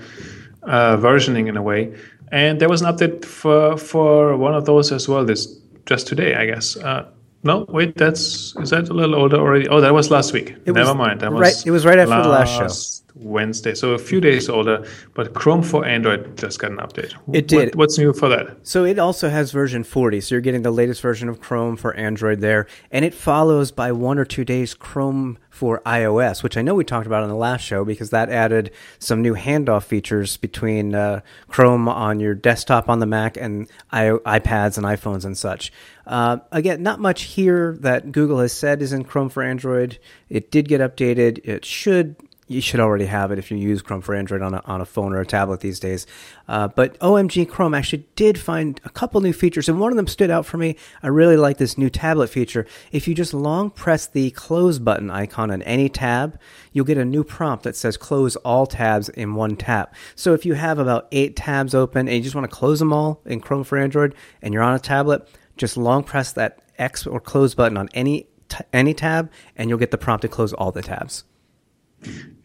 uh, 0.63 0.95
versioning 0.95 1.49
in 1.49 1.57
a 1.57 1.61
way. 1.61 1.93
And 2.31 2.61
there 2.61 2.69
was 2.69 2.81
an 2.81 2.87
update 2.95 3.25
for 3.25 3.77
for 3.77 4.37
one 4.37 4.55
of 4.55 4.63
those 4.65 4.93
as 4.93 5.09
well. 5.09 5.25
This 5.25 5.59
just 5.85 6.07
today, 6.07 6.35
I 6.35 6.45
guess. 6.45 6.77
Uh, 6.77 7.05
no, 7.43 7.65
wait, 7.67 7.97
that's 7.97 8.55
is 8.57 8.69
that 8.69 8.87
a 8.87 8.93
little 8.93 9.15
older 9.15 9.37
already? 9.37 9.67
Oh, 9.67 9.81
that 9.81 9.93
was 9.93 10.09
last 10.09 10.31
week. 10.31 10.51
It 10.65 10.73
Never 10.73 10.91
was, 10.91 10.95
mind. 10.95 11.19
That 11.19 11.33
was 11.33 11.41
right. 11.41 11.67
It 11.67 11.71
was 11.71 11.85
right 11.85 11.99
after 11.99 12.23
the 12.23 12.29
last 12.29 12.53
show. 12.57 13.08
Wednesday, 13.15 13.75
so 13.75 13.91
a 13.91 13.97
few 13.97 14.21
days 14.21 14.49
older. 14.49 14.87
But 15.13 15.33
Chrome 15.33 15.63
for 15.63 15.85
Android 15.85 16.37
just 16.37 16.59
got 16.59 16.71
an 16.71 16.77
update. 16.77 17.13
It 17.33 17.47
did. 17.47 17.69
What, 17.69 17.75
what's 17.75 17.97
new 17.97 18.13
for 18.13 18.29
that? 18.29 18.57
So 18.63 18.85
it 18.85 18.99
also 18.99 19.29
has 19.29 19.51
version 19.51 19.83
40. 19.83 20.21
So 20.21 20.35
you're 20.35 20.41
getting 20.41 20.61
the 20.61 20.71
latest 20.71 21.01
version 21.01 21.29
of 21.29 21.39
Chrome 21.39 21.75
for 21.75 21.93
Android 21.93 22.41
there, 22.41 22.67
and 22.91 23.05
it 23.05 23.13
follows 23.13 23.71
by 23.71 23.91
one 23.91 24.17
or 24.17 24.25
two 24.25 24.45
days 24.45 24.73
Chrome 24.73 25.37
for 25.49 25.81
iOS, 25.85 26.41
which 26.41 26.55
I 26.55 26.61
know 26.61 26.73
we 26.73 26.85
talked 26.85 27.05
about 27.05 27.21
on 27.21 27.27
the 27.27 27.35
last 27.35 27.61
show 27.61 27.83
because 27.83 28.11
that 28.11 28.29
added 28.29 28.71
some 28.99 29.21
new 29.21 29.35
handoff 29.35 29.83
features 29.83 30.37
between 30.37 30.95
uh, 30.95 31.19
Chrome 31.49 31.89
on 31.89 32.21
your 32.21 32.33
desktop 32.33 32.87
on 32.87 32.99
the 32.99 33.05
Mac 33.05 33.35
and 33.35 33.67
I- 33.91 34.39
iPads 34.39 34.77
and 34.77 34.85
iPhones 34.85 35.25
and 35.25 35.37
such. 35.37 35.73
Uh, 36.07 36.37
again, 36.53 36.81
not 36.81 36.99
much 36.99 37.23
here 37.23 37.75
that 37.81 38.11
Google 38.11 38.39
has 38.39 38.53
said 38.53 38.81
is 38.81 38.93
in 38.93 39.03
Chrome 39.03 39.27
for 39.27 39.43
Android. 39.43 39.99
It 40.29 40.49
did 40.49 40.67
get 40.67 40.81
updated. 40.81 41.39
It 41.43 41.65
should 41.65 42.15
you 42.49 42.61
should 42.61 42.79
already 42.79 43.05
have 43.05 43.31
it 43.31 43.37
if 43.37 43.51
you 43.51 43.57
use 43.57 43.83
Chrome 43.83 44.01
for 44.01 44.15
Android 44.15 44.41
on 44.41 44.55
a, 44.55 44.61
on 44.65 44.81
a 44.81 44.85
phone 44.85 45.13
or 45.13 45.21
a 45.21 45.25
tablet 45.25 45.59
these 45.59 45.79
days. 45.79 46.07
Uh, 46.47 46.67
but 46.67 46.99
OMG 46.99 47.47
Chrome 47.47 47.75
actually 47.75 48.07
did 48.15 48.39
find 48.39 48.81
a 48.83 48.89
couple 48.89 49.21
new 49.21 49.31
features, 49.31 49.69
and 49.69 49.79
one 49.79 49.91
of 49.91 49.97
them 49.97 50.07
stood 50.07 50.31
out 50.31 50.47
for 50.47 50.57
me. 50.57 50.75
I 51.03 51.07
really 51.07 51.37
like 51.37 51.57
this 51.57 51.77
new 51.77 51.91
tablet 51.91 52.29
feature. 52.29 52.65
If 52.91 53.07
you 53.07 53.13
just 53.13 53.35
long 53.35 53.69
press 53.69 54.07
the 54.07 54.31
close 54.31 54.79
button 54.79 55.11
icon 55.11 55.51
on 55.51 55.61
any 55.61 55.89
tab, 55.89 56.39
you'll 56.73 56.85
get 56.85 56.97
a 56.97 57.05
new 57.05 57.23
prompt 57.23 57.63
that 57.65 57.75
says 57.75 57.97
close 57.97 58.35
all 58.37 58.65
tabs 58.65 59.09
in 59.09 59.35
one 59.35 59.55
tap. 59.55 59.93
So 60.15 60.33
if 60.33 60.43
you 60.43 60.55
have 60.55 60.79
about 60.79 61.07
eight 61.11 61.35
tabs 61.35 61.75
open 61.75 62.07
and 62.07 62.17
you 62.17 62.23
just 62.23 62.35
want 62.35 62.49
to 62.49 62.55
close 62.55 62.79
them 62.79 62.91
all 62.91 63.21
in 63.25 63.41
Chrome 63.41 63.63
for 63.63 63.77
Android 63.77 64.15
and 64.41 64.55
you're 64.55 64.63
on 64.63 64.73
a 64.73 64.79
tablet, 64.79 65.29
just 65.55 65.77
long 65.77 66.03
press 66.03 66.31
that 66.33 66.63
X 66.79 67.05
or 67.05 67.19
close 67.19 67.53
button 67.53 67.77
on 67.77 67.89
any 67.93 68.27
t- 68.47 68.63
any 68.73 68.95
tab, 68.95 69.31
and 69.55 69.69
you'll 69.69 69.77
get 69.77 69.91
the 69.91 69.97
prompt 69.97 70.23
to 70.23 70.27
close 70.27 70.51
all 70.53 70.71
the 70.71 70.81
tabs. 70.81 71.25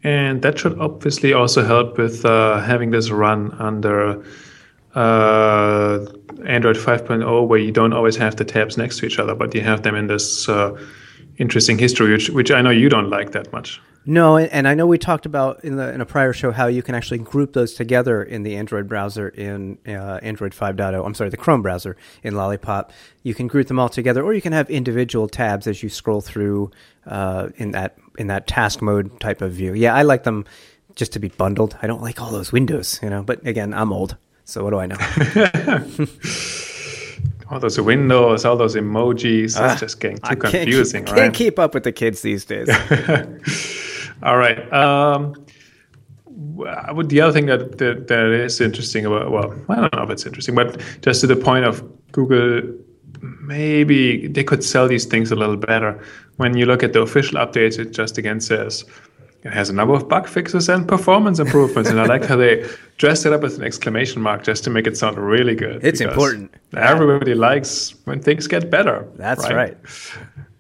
And 0.05 0.43
that 0.43 0.59
should 0.59 0.79
obviously 0.79 1.33
also 1.33 1.65
help 1.65 1.97
with 1.97 2.25
uh, 2.25 2.61
having 2.61 2.91
this 2.91 3.11
run 3.11 3.53
under 3.53 4.23
uh, 4.95 6.05
Android 6.45 6.77
5.0, 6.77 7.49
where 7.49 7.59
you 7.59 7.73
don't 7.73 7.95
always 7.95 8.17
have 8.17 8.37
the 8.37 8.45
tabs 8.45 8.77
next 8.77 8.99
to 8.99 9.07
each 9.07 9.19
other, 9.19 9.35
but 9.35 9.55
you 9.55 9.63
have 9.63 9.83
them 9.83 9.95
in 9.95 10.07
this 10.07 10.47
uh, 10.49 10.79
interesting 11.39 11.79
history, 11.79 12.13
which, 12.13 12.29
which 12.29 12.51
I 12.51 12.61
know 12.61 12.71
you 12.71 12.91
don't 12.91 13.09
like 13.09 13.33
that 13.33 13.51
much. 13.51 13.81
No, 14.07 14.37
and 14.37 14.69
I 14.69 14.75
know 14.75 14.87
we 14.87 14.99
talked 14.99 15.25
about 15.25 15.65
in 15.65 15.77
the 15.77 15.91
in 15.91 16.03
a 16.03 16.05
prior 16.05 16.35
show 16.35 16.53
how 16.53 16.67
you 16.67 16.83
can 16.83 16.95
actually 16.95 17.19
group 17.19 17.55
those 17.55 17.73
together 17.73 18.23
in 18.23 18.43
the 18.43 18.55
Android 18.55 18.87
browser 18.87 19.31
in 19.31 19.79
uh, 19.89 20.21
Android 20.23 20.53
5.0. 20.53 21.07
I'm 21.07 21.15
sorry, 21.15 21.31
the 21.31 21.39
Chrome 21.39 21.63
browser 21.63 21.97
in 22.23 22.35
Lollipop. 22.35 22.93
You 23.23 23.35
can 23.35 23.47
group 23.47 23.67
them 23.69 23.79
all 23.79 23.89
together, 23.89 24.23
or 24.23 24.35
you 24.35 24.43
can 24.43 24.53
have 24.53 24.69
individual 24.69 25.27
tabs 25.27 25.67
as 25.67 25.83
you 25.83 25.89
scroll 25.89 26.21
through 26.21 26.71
uh, 27.07 27.49
in 27.57 27.71
that 27.71 27.97
in 28.19 28.27
that 28.29 28.47
task 28.47 28.83
mode 28.83 29.19
type 29.21 29.43
of 29.43 29.53
view. 29.53 29.75
Yeah, 29.75 29.95
I 29.95 30.03
like 30.03 30.25
them 30.25 30.45
just 30.95 31.13
to 31.13 31.19
be 31.19 31.29
bundled. 31.29 31.77
I 31.83 31.87
don't 31.87 32.03
like 32.03 32.21
all 32.21 32.31
those 32.31 32.53
windows, 32.53 32.99
you 33.03 33.11
know. 33.11 33.23
But 33.23 33.47
again, 33.47 33.75
I'm 33.75 33.93
old, 33.93 34.17
so 34.45 34.65
what 34.65 34.71
do 34.71 34.79
I 34.79 34.87
know? 34.87 34.97
all 37.51 37.61
those 37.61 37.81
windows, 37.81 38.45
all 38.45 38.57
those 38.57 38.75
emojis. 38.77 39.61
Uh, 39.61 39.73
it's 39.73 39.81
just 39.81 40.01
getting 40.01 40.19
too 40.19 40.37
confusing. 40.37 41.05
Can't, 41.05 41.17
right? 41.17 41.23
can't 41.25 41.35
keep 41.35 41.59
up 41.59 41.75
with 41.75 41.85
the 41.85 41.93
kids 41.93 42.23
these 42.23 42.45
days. 42.45 42.69
all 44.23 44.37
right. 44.39 44.73
Um, 44.73 45.35
Well, 46.27 47.07
the 47.07 47.21
other 47.21 47.33
thing 47.33 47.47
that, 47.47 47.79
that 47.79 48.09
that 48.09 48.27
is 48.27 48.61
interesting 48.61 49.07
about 49.07 49.31
well, 49.31 49.55
I 49.69 49.77
don't 49.81 49.95
know 49.95 50.03
if 50.03 50.11
it's 50.11 50.27
interesting, 50.27 50.55
but 50.55 50.81
just 51.03 51.21
to 51.23 51.27
the 51.27 51.37
point 51.37 51.65
of 51.65 51.83
Google, 52.13 52.63
maybe 53.47 54.27
they 54.29 54.45
could 54.45 54.65
sell 54.65 54.89
these 54.89 55.05
things 55.05 55.31
a 55.31 55.37
little 55.37 55.57
better. 55.57 56.03
When 56.37 56.57
you 56.57 56.67
look 56.67 56.83
at 56.83 56.93
the 56.93 57.01
official 57.01 57.39
updates, 57.39 57.79
it 57.79 57.93
just 57.93 58.19
again 58.19 58.41
says 58.41 58.85
it 59.45 59.53
has 59.53 59.69
a 59.69 59.75
number 59.75 59.95
of 59.95 60.09
bug 60.09 60.27
fixes 60.27 60.69
and 60.69 60.89
performance 60.89 61.39
improvements. 61.39 61.91
and 61.91 62.01
I 62.01 62.07
like 62.07 62.25
how 62.25 62.37
they 62.37 62.67
dressed 62.97 63.27
it 63.27 63.33
up 63.33 63.43
with 63.43 63.59
an 63.59 63.65
exclamation 63.65 64.23
mark 64.23 64.43
just 64.43 64.65
to 64.65 64.71
make 64.71 64.87
it 64.87 64.97
sound 64.97 65.19
really 65.19 65.55
good. 65.55 65.85
It's 65.85 66.01
important. 66.01 66.55
Everybody 66.75 67.33
yeah. 67.33 67.49
likes 67.49 67.95
when 68.07 68.23
things 68.23 68.47
get 68.47 68.71
better. 68.71 69.07
That's 69.17 69.45
right. 69.45 69.55
right. 69.55 69.77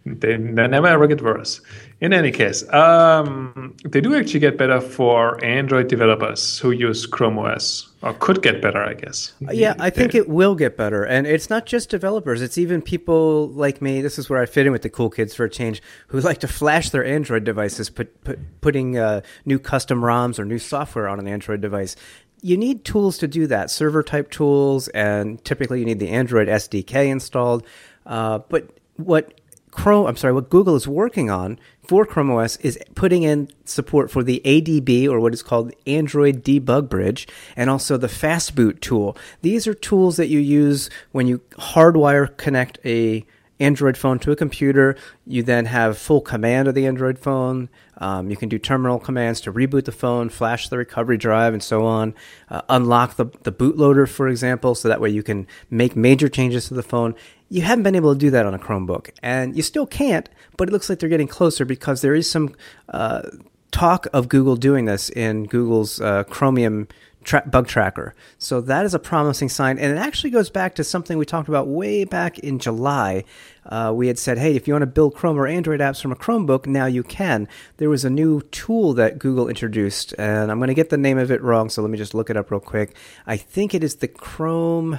They, 0.06 0.36
they 0.36 0.68
never 0.68 0.86
ever 0.86 1.06
get 1.06 1.22
worse. 1.22 1.62
In 2.02 2.12
any 2.12 2.30
case, 2.30 2.68
um, 2.74 3.74
they 3.86 4.02
do 4.02 4.14
actually 4.14 4.40
get 4.40 4.58
better 4.58 4.78
for 4.78 5.42
Android 5.42 5.88
developers 5.88 6.58
who 6.58 6.72
use 6.72 7.06
Chrome 7.06 7.38
OS, 7.38 7.90
or 8.04 8.12
could 8.12 8.42
get 8.42 8.60
better, 8.60 8.84
I 8.84 8.92
guess. 8.92 9.32
Yeah, 9.40 9.74
I 9.78 9.88
think 9.88 10.14
it 10.14 10.28
will 10.28 10.54
get 10.54 10.76
better. 10.76 11.04
And 11.04 11.26
it's 11.26 11.48
not 11.48 11.64
just 11.64 11.88
developers, 11.88 12.42
it's 12.42 12.58
even 12.58 12.82
people 12.82 13.48
like 13.48 13.80
me. 13.80 14.02
This 14.02 14.18
is 14.18 14.28
where 14.28 14.42
I 14.42 14.46
fit 14.46 14.66
in 14.66 14.72
with 14.72 14.82
the 14.82 14.90
cool 14.90 15.08
kids 15.08 15.34
for 15.34 15.44
a 15.44 15.50
change 15.50 15.82
who 16.08 16.20
like 16.20 16.38
to 16.40 16.48
flash 16.48 16.90
their 16.90 17.04
Android 17.04 17.44
devices, 17.44 17.88
put, 17.88 18.22
put, 18.22 18.38
putting 18.60 18.98
uh, 18.98 19.22
new 19.46 19.58
custom 19.58 20.02
ROMs 20.02 20.38
or 20.38 20.44
new 20.44 20.58
software 20.58 21.08
on 21.08 21.18
an 21.18 21.26
Android 21.26 21.62
device 21.62 21.96
you 22.42 22.58
need 22.58 22.84
tools 22.84 23.16
to 23.16 23.26
do 23.26 23.46
that, 23.46 23.70
server 23.70 24.02
type 24.02 24.30
tools, 24.30 24.88
and 24.88 25.42
typically 25.46 25.78
you 25.78 25.86
need 25.86 25.98
the 25.98 26.10
Android 26.10 26.46
SDK 26.46 27.06
installed. 27.06 27.66
Uh, 28.04 28.40
but 28.50 28.68
what 28.96 29.40
Chrome, 29.74 30.06
I'm 30.06 30.16
sorry, 30.16 30.32
what 30.32 30.50
Google 30.50 30.76
is 30.76 30.86
working 30.86 31.30
on 31.30 31.58
for 31.82 32.06
Chrome 32.06 32.30
OS 32.30 32.56
is 32.58 32.78
putting 32.94 33.24
in 33.24 33.50
support 33.64 34.08
for 34.08 34.22
the 34.22 34.40
ADB 34.44 35.08
or 35.08 35.18
what 35.18 35.34
is 35.34 35.42
called 35.42 35.72
Android 35.84 36.44
Debug 36.44 36.88
Bridge 36.88 37.26
and 37.56 37.68
also 37.68 37.96
the 37.96 38.06
Fastboot 38.06 38.78
tool. 38.80 39.16
These 39.42 39.66
are 39.66 39.74
tools 39.74 40.16
that 40.16 40.28
you 40.28 40.38
use 40.38 40.90
when 41.10 41.26
you 41.26 41.40
hardwire 41.58 42.34
connect 42.36 42.78
a 42.84 43.26
Android 43.64 43.96
phone 43.96 44.18
to 44.20 44.30
a 44.30 44.36
computer. 44.36 44.96
You 45.26 45.42
then 45.42 45.66
have 45.66 45.98
full 45.98 46.20
command 46.20 46.68
of 46.68 46.74
the 46.74 46.86
Android 46.86 47.18
phone. 47.18 47.68
Um, 47.98 48.30
you 48.30 48.36
can 48.36 48.48
do 48.48 48.58
terminal 48.58 48.98
commands 48.98 49.40
to 49.42 49.52
reboot 49.52 49.84
the 49.84 49.92
phone, 49.92 50.28
flash 50.28 50.68
the 50.68 50.78
recovery 50.78 51.16
drive, 51.16 51.52
and 51.52 51.62
so 51.62 51.84
on. 51.84 52.14
Uh, 52.48 52.62
unlock 52.68 53.16
the, 53.16 53.26
the 53.42 53.52
bootloader, 53.52 54.08
for 54.08 54.28
example, 54.28 54.74
so 54.74 54.88
that 54.88 55.00
way 55.00 55.10
you 55.10 55.22
can 55.22 55.46
make 55.70 55.96
major 55.96 56.28
changes 56.28 56.68
to 56.68 56.74
the 56.74 56.82
phone. 56.82 57.14
You 57.48 57.62
haven't 57.62 57.84
been 57.84 57.94
able 57.94 58.12
to 58.12 58.18
do 58.18 58.30
that 58.30 58.46
on 58.46 58.54
a 58.54 58.58
Chromebook, 58.58 59.10
and 59.22 59.56
you 59.56 59.62
still 59.62 59.86
can't, 59.86 60.28
but 60.56 60.68
it 60.68 60.72
looks 60.72 60.88
like 60.88 60.98
they're 60.98 61.08
getting 61.08 61.28
closer 61.28 61.64
because 61.64 62.00
there 62.00 62.14
is 62.14 62.28
some 62.28 62.54
uh, 62.88 63.22
talk 63.70 64.06
of 64.12 64.28
Google 64.28 64.56
doing 64.56 64.84
this 64.84 65.08
in 65.10 65.44
Google's 65.44 66.00
uh, 66.00 66.24
Chromium 66.24 66.88
tra- 67.24 67.46
bug 67.46 67.66
tracker. 67.66 68.14
So 68.38 68.60
that 68.60 68.84
is 68.84 68.94
a 68.94 68.98
promising 68.98 69.48
sign. 69.48 69.78
And 69.78 69.92
it 69.92 69.98
actually 69.98 70.30
goes 70.30 70.50
back 70.50 70.74
to 70.76 70.84
something 70.84 71.18
we 71.18 71.24
talked 71.24 71.48
about 71.48 71.66
way 71.66 72.04
back 72.04 72.38
in 72.38 72.58
July. 72.58 73.24
Uh, 73.66 73.92
we 73.94 74.08
had 74.08 74.18
said, 74.18 74.38
hey, 74.38 74.54
if 74.54 74.68
you 74.68 74.74
want 74.74 74.82
to 74.82 74.86
build 74.86 75.14
Chrome 75.14 75.38
or 75.38 75.46
Android 75.46 75.80
apps 75.80 76.00
from 76.00 76.12
a 76.12 76.16
Chromebook, 76.16 76.66
now 76.66 76.86
you 76.86 77.02
can. 77.02 77.48
There 77.78 77.88
was 77.90 78.04
a 78.04 78.10
new 78.10 78.42
tool 78.42 78.94
that 78.94 79.18
Google 79.18 79.48
introduced, 79.48 80.14
and 80.18 80.50
I'm 80.50 80.58
going 80.58 80.68
to 80.68 80.74
get 80.74 80.90
the 80.90 80.98
name 80.98 81.18
of 81.18 81.30
it 81.30 81.42
wrong, 81.42 81.70
so 81.70 81.82
let 81.82 81.90
me 81.90 81.98
just 81.98 82.14
look 82.14 82.30
it 82.30 82.36
up 82.36 82.50
real 82.50 82.60
quick. 82.60 82.94
I 83.26 83.36
think 83.36 83.74
it 83.74 83.82
is 83.82 83.96
the 83.96 84.08
Chrome. 84.08 84.98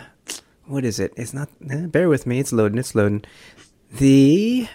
What 0.65 0.83
is 0.83 0.99
it? 0.99 1.13
It's 1.15 1.33
not. 1.33 1.49
Eh, 1.69 1.85
bear 1.85 2.09
with 2.09 2.25
me. 2.25 2.39
It's 2.39 2.51
loading. 2.51 2.79
It's 2.79 2.95
loading. 2.95 3.23
The 3.91 4.67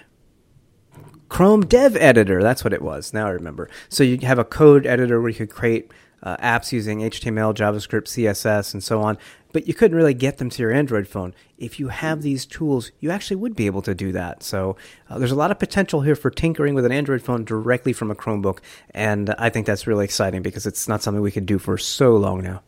Chrome 1.29 1.63
Dev 1.67 1.97
Editor. 1.97 2.43
That's 2.43 2.63
what 2.63 2.73
it 2.73 2.83
was. 2.83 3.13
Now 3.13 3.27
I 3.27 3.31
remember. 3.31 3.69
So 3.89 4.05
you 4.05 4.19
have 4.27 4.39
a 4.39 4.45
code 4.45 4.87
editor 4.87 5.21
where 5.21 5.31
you 5.31 5.37
could 5.37 5.51
create 5.51 5.91
uh, 6.23 6.37
apps 6.37 6.73
using 6.73 7.01
HTML, 7.01 7.55
JavaScript, 7.55 8.05
CSS, 8.05 8.75
and 8.75 8.83
so 8.83 9.01
on, 9.01 9.19
but 9.53 9.67
you 9.67 9.75
couldn't 9.75 9.97
really 9.97 10.15
get 10.15 10.39
them 10.39 10.51
to 10.51 10.63
your 10.63 10.73
Android 10.73 11.09
phone. 11.09 11.35
If 11.59 11.81
you 11.81 11.89
have 11.89 12.23
these 12.23 12.47
tools, 12.47 12.93
you 13.01 13.11
actually 13.11 13.37
would 13.37 13.57
be 13.57 13.67
able 13.67 13.83
to 13.83 13.95
do 13.95 14.13
that. 14.13 14.43
So 14.43 14.77
uh, 15.09 15.19
there's 15.19 15.33
a 15.33 15.37
lot 15.37 15.51
of 15.51 15.59
potential 15.59 16.03
here 16.03 16.15
for 16.15 16.31
tinkering 16.31 16.75
with 16.75 16.85
an 16.85 16.93
Android 16.93 17.23
phone 17.23 17.45
directly 17.45 17.93
from 17.93 18.11
a 18.11 18.15
Chromebook, 18.15 18.59
and 18.93 19.31
I 19.31 19.51
think 19.51 19.67
that's 19.67 19.87
really 19.87 20.05
exciting 20.05 20.43
because 20.43 20.67
it's 20.67 20.89
not 20.89 21.03
something 21.03 21.23
we 21.23 21.31
could 21.31 21.47
do 21.47 21.59
for 21.59 21.79
so 21.79 22.17
long 22.17 22.43
now. 22.43 22.63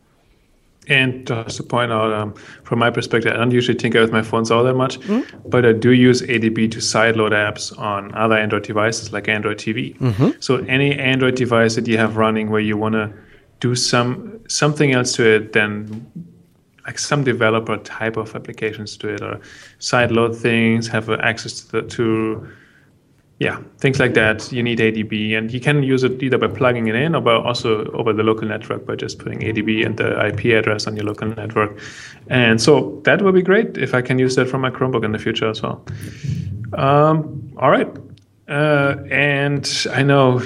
And 0.87 1.25
just 1.25 1.57
to 1.57 1.63
point 1.63 1.93
out, 1.93 2.11
um, 2.11 2.33
from 2.63 2.79
my 2.79 2.89
perspective, 2.89 3.31
I 3.31 3.37
don't 3.37 3.51
usually 3.51 3.77
tinker 3.77 4.01
with 4.01 4.11
my 4.11 4.21
phones 4.21 4.51
all 4.51 4.63
that 4.65 4.73
much, 4.73 4.99
mm-hmm. 4.99 5.49
but 5.49 5.65
I 5.65 5.71
do 5.71 5.91
use 5.91 6.21
ADB 6.21 6.71
to 6.71 6.79
sideload 6.79 7.31
apps 7.31 7.77
on 7.79 8.13
other 8.15 8.35
Android 8.35 8.63
devices 8.63 9.13
like 9.13 9.29
Android 9.29 9.57
TV. 9.57 9.97
Mm-hmm. 9.97 10.31
So 10.41 10.57
any 10.57 10.97
Android 10.97 11.35
device 11.35 11.75
that 11.75 11.87
you 11.87 11.97
have 11.97 12.17
running 12.17 12.49
where 12.49 12.59
you 12.59 12.75
want 12.75 12.93
to 12.93 13.13
do 13.63 13.75
some 13.75 14.39
something 14.49 14.91
else 14.91 15.13
to 15.13 15.23
it 15.35 15.53
than 15.53 16.05
like 16.85 16.99
some 16.99 17.23
developer 17.23 17.77
type 17.77 18.17
of 18.17 18.35
applications 18.35 18.97
to 18.97 19.07
it 19.07 19.21
or 19.21 19.39
sideload 19.79 20.35
things, 20.35 20.85
have 20.85 21.09
access 21.09 21.61
to, 21.61 21.71
the, 21.71 21.81
to 21.83 22.45
yeah, 23.39 23.57
things 23.77 23.99
like 24.01 24.15
that. 24.15 24.51
You 24.51 24.63
need 24.63 24.79
ADB, 24.79 25.37
and 25.37 25.49
you 25.49 25.61
can 25.61 25.81
use 25.81 26.03
it 26.03 26.21
either 26.21 26.37
by 26.37 26.47
plugging 26.47 26.87
it 26.87 26.95
in 26.95 27.15
or 27.15 27.21
by 27.21 27.35
also 27.35 27.89
over 27.91 28.11
the 28.11 28.23
local 28.23 28.49
network 28.49 28.85
by 28.85 28.95
just 28.95 29.17
putting 29.17 29.39
ADB 29.39 29.85
and 29.85 29.97
the 29.97 30.09
IP 30.27 30.45
address 30.59 30.85
on 30.85 30.97
your 30.97 31.05
local 31.05 31.29
network. 31.29 31.79
And 32.27 32.61
so 32.61 33.01
that 33.05 33.21
would 33.21 33.33
be 33.33 33.41
great 33.41 33.77
if 33.77 33.93
I 33.93 34.01
can 34.01 34.19
use 34.19 34.35
that 34.35 34.49
from 34.49 34.59
my 34.59 34.71
Chromebook 34.71 35.05
in 35.05 35.13
the 35.13 35.19
future 35.19 35.49
as 35.49 35.61
well. 35.61 35.85
Um, 36.73 37.53
all 37.57 37.71
right, 37.71 37.87
uh, 38.47 38.95
and 39.09 39.87
I 39.91 40.03
know 40.03 40.41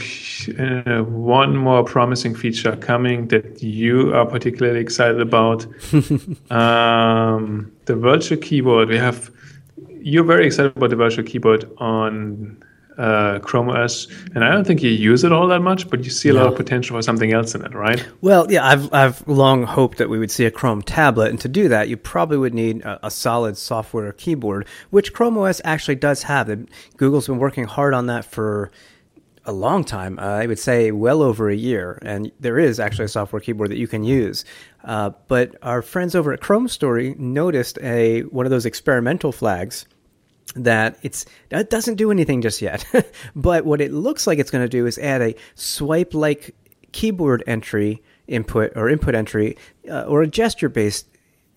uh, 0.59 1.03
one 1.03 1.57
more 1.57 1.83
promising 1.83 2.35
feature 2.35 2.75
coming 2.75 3.27
that 3.29 3.63
you 3.63 4.13
are 4.13 4.25
particularly 4.25 4.79
excited 4.79 5.19
about. 5.19 5.65
um, 6.51 7.71
the 7.85 7.95
virtual 7.95 8.37
keyboard. 8.37 8.89
We 8.89 8.97
have 8.97 9.31
you're 9.99 10.23
very 10.23 10.45
excited 10.45 10.77
about 10.77 10.89
the 10.89 10.95
virtual 10.95 11.25
keyboard 11.25 11.69
on 11.79 12.63
uh, 12.97 13.39
Chrome 13.39 13.69
OS, 13.69 14.07
and 14.33 14.43
I 14.43 14.51
don't 14.51 14.65
think 14.65 14.81
you 14.81 14.89
use 14.89 15.23
it 15.23 15.31
all 15.31 15.47
that 15.47 15.61
much, 15.61 15.89
but 15.89 16.03
you 16.03 16.09
see 16.09 16.29
a 16.29 16.33
no. 16.33 16.43
lot 16.43 16.47
of 16.53 16.55
potential 16.55 16.97
for 16.97 17.01
something 17.01 17.31
else 17.31 17.53
in 17.55 17.63
it, 17.63 17.73
right? 17.73 18.05
Well, 18.21 18.51
yeah, 18.51 18.65
I've 18.65 18.93
I've 18.93 19.27
long 19.27 19.63
hoped 19.63 19.97
that 19.99 20.09
we 20.09 20.19
would 20.19 20.31
see 20.31 20.45
a 20.45 20.51
Chrome 20.51 20.81
tablet, 20.81 21.29
and 21.29 21.39
to 21.41 21.47
do 21.47 21.67
that, 21.69 21.89
you 21.89 21.97
probably 21.97 22.37
would 22.37 22.53
need 22.53 22.81
a, 22.81 23.07
a 23.07 23.11
solid 23.11 23.57
software 23.57 24.11
keyboard, 24.13 24.67
which 24.89 25.13
Chrome 25.13 25.37
OS 25.37 25.61
actually 25.63 25.95
does 25.95 26.23
have. 26.23 26.47
Google's 26.97 27.27
been 27.27 27.39
working 27.39 27.65
hard 27.65 27.93
on 27.93 28.07
that 28.07 28.25
for 28.25 28.71
a 29.45 29.51
long 29.51 29.83
time. 29.83 30.19
Uh, 30.19 30.23
I 30.23 30.45
would 30.45 30.59
say 30.59 30.91
well 30.91 31.21
over 31.21 31.49
a 31.49 31.55
year, 31.55 31.99
and 32.01 32.31
there 32.39 32.59
is 32.59 32.79
actually 32.79 33.05
a 33.05 33.09
software 33.09 33.39
keyboard 33.39 33.71
that 33.71 33.77
you 33.77 33.87
can 33.87 34.03
use. 34.03 34.43
Uh, 34.83 35.11
but 35.27 35.55
our 35.61 35.81
friends 35.81 36.15
over 36.15 36.33
at 36.33 36.41
Chrome 36.41 36.67
Story 36.67 37.15
noticed 37.17 37.79
a 37.81 38.21
one 38.23 38.45
of 38.45 38.49
those 38.49 38.65
experimental 38.65 39.31
flags 39.31 39.85
that 40.55 40.97
it's 41.01 41.25
it 41.49 41.69
doesn't 41.69 41.95
do 41.95 42.11
anything 42.11 42.41
just 42.41 42.61
yet. 42.61 42.85
but 43.35 43.65
what 43.65 43.81
it 43.81 43.91
looks 43.91 44.27
like 44.27 44.39
it's 44.39 44.51
going 44.51 44.63
to 44.63 44.69
do 44.69 44.85
is 44.85 44.97
add 44.97 45.21
a 45.21 45.35
swipe 45.55 46.13
like 46.13 46.55
keyboard 46.91 47.43
entry 47.47 48.01
input 48.27 48.71
or 48.75 48.89
input 48.89 49.15
entry 49.15 49.57
uh, 49.89 50.03
or 50.03 50.21
a 50.21 50.27
gesture 50.27 50.69
based 50.69 51.07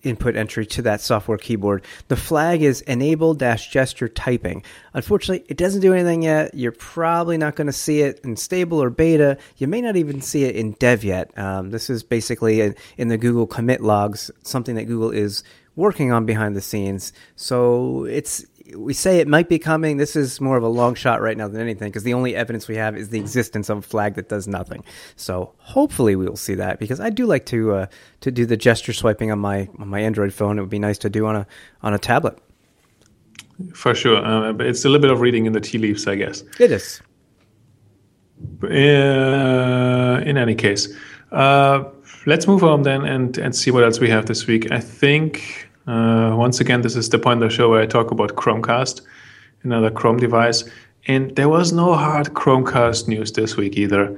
input 0.03 0.35
entry 0.35 0.65
to 0.65 0.81
that 0.81 1.01
software 1.01 1.37
keyboard. 1.37 1.83
The 2.07 2.15
flag 2.15 2.61
is 2.61 2.81
enable 2.81 3.33
dash 3.33 3.69
gesture 3.69 4.07
typing. 4.07 4.63
Unfortunately, 4.93 5.45
it 5.47 5.57
doesn't 5.57 5.81
do 5.81 5.93
anything 5.93 6.23
yet. 6.23 6.53
You're 6.53 6.71
probably 6.71 7.37
not 7.37 7.55
going 7.55 7.67
to 7.67 7.73
see 7.73 8.01
it 8.01 8.19
in 8.23 8.35
stable 8.35 8.81
or 8.81 8.89
beta. 8.89 9.37
You 9.57 9.67
may 9.67 9.81
not 9.81 9.95
even 9.95 10.21
see 10.21 10.43
it 10.45 10.55
in 10.55 10.71
dev 10.73 11.03
yet. 11.03 11.37
Um, 11.37 11.69
this 11.69 11.89
is 11.89 12.03
basically 12.03 12.61
a, 12.61 12.73
in 12.97 13.09
the 13.09 13.17
Google 13.17 13.47
commit 13.47 13.81
logs, 13.81 14.31
something 14.43 14.75
that 14.75 14.85
Google 14.85 15.11
is 15.11 15.43
working 15.75 16.11
on 16.11 16.25
behind 16.25 16.55
the 16.55 16.61
scenes. 16.61 17.13
So 17.35 18.05
it's 18.05 18.45
we 18.75 18.93
say 18.93 19.19
it 19.19 19.27
might 19.27 19.49
be 19.49 19.59
coming. 19.59 19.97
This 19.97 20.15
is 20.15 20.39
more 20.41 20.57
of 20.57 20.63
a 20.63 20.67
long 20.67 20.95
shot 20.95 21.21
right 21.21 21.37
now 21.37 21.47
than 21.47 21.61
anything 21.61 21.89
because 21.89 22.03
the 22.03 22.13
only 22.13 22.35
evidence 22.35 22.67
we 22.67 22.75
have 22.75 22.95
is 22.95 23.09
the 23.09 23.19
existence 23.19 23.69
of 23.69 23.79
a 23.79 23.81
flag 23.81 24.15
that 24.15 24.29
does 24.29 24.47
nothing. 24.47 24.83
So 25.15 25.53
hopefully 25.57 26.15
we 26.15 26.25
will 26.25 26.37
see 26.37 26.55
that 26.55 26.79
because 26.79 26.99
I 26.99 27.09
do 27.09 27.25
like 27.25 27.45
to 27.47 27.73
uh, 27.73 27.85
to 28.21 28.31
do 28.31 28.45
the 28.45 28.57
gesture 28.57 28.93
swiping 28.93 29.31
on 29.31 29.39
my 29.39 29.69
on 29.79 29.87
my 29.87 29.99
Android 29.99 30.33
phone. 30.33 30.57
It 30.57 30.61
would 30.61 30.69
be 30.69 30.79
nice 30.79 30.97
to 30.99 31.09
do 31.09 31.25
on 31.25 31.35
a 31.35 31.47
on 31.81 31.93
a 31.93 31.99
tablet. 31.99 32.37
For 33.73 33.93
sure, 33.93 34.25
uh, 34.25 34.53
but 34.53 34.65
it's 34.65 34.85
a 34.85 34.89
little 34.89 35.01
bit 35.01 35.11
of 35.11 35.21
reading 35.21 35.45
in 35.45 35.53
the 35.53 35.61
tea 35.61 35.77
leaves, 35.77 36.07
I 36.07 36.15
guess. 36.15 36.43
It 36.59 36.71
is. 36.71 37.01
Uh, 38.63 40.21
in 40.25 40.35
any 40.37 40.55
case, 40.55 40.87
uh, 41.31 41.83
let's 42.25 42.47
move 42.47 42.63
on 42.63 42.81
then 42.83 43.05
and 43.05 43.37
and 43.37 43.55
see 43.55 43.69
what 43.69 43.83
else 43.83 43.99
we 43.99 44.09
have 44.09 44.25
this 44.25 44.47
week. 44.47 44.71
I 44.71 44.79
think 44.79 45.70
uh, 45.87 46.33
once 46.35 46.59
again, 46.59 46.81
this 46.81 46.95
is 46.95 47.09
the 47.09 47.19
point 47.19 47.41
of 47.41 47.49
the 47.49 47.55
show 47.55 47.69
where 47.69 47.81
I 47.81 47.85
talk 47.85 48.11
about 48.11 48.35
Chromecast, 48.35 49.01
another 49.63 49.89
Chrome 49.89 50.17
device. 50.17 50.63
And 51.07 51.35
there 51.35 51.49
was 51.49 51.73
no 51.73 51.95
hard 51.95 52.27
Chromecast 52.33 53.07
news 53.07 53.31
this 53.31 53.57
week 53.57 53.77
either, 53.77 54.15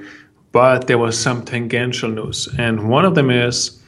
but 0.51 0.88
there 0.88 0.98
was 0.98 1.17
some 1.17 1.46
tangential 1.46 2.10
news. 2.10 2.50
And 2.58 2.89
one 2.89 3.05
of 3.05 3.15
them 3.15 3.29
is 3.29 3.79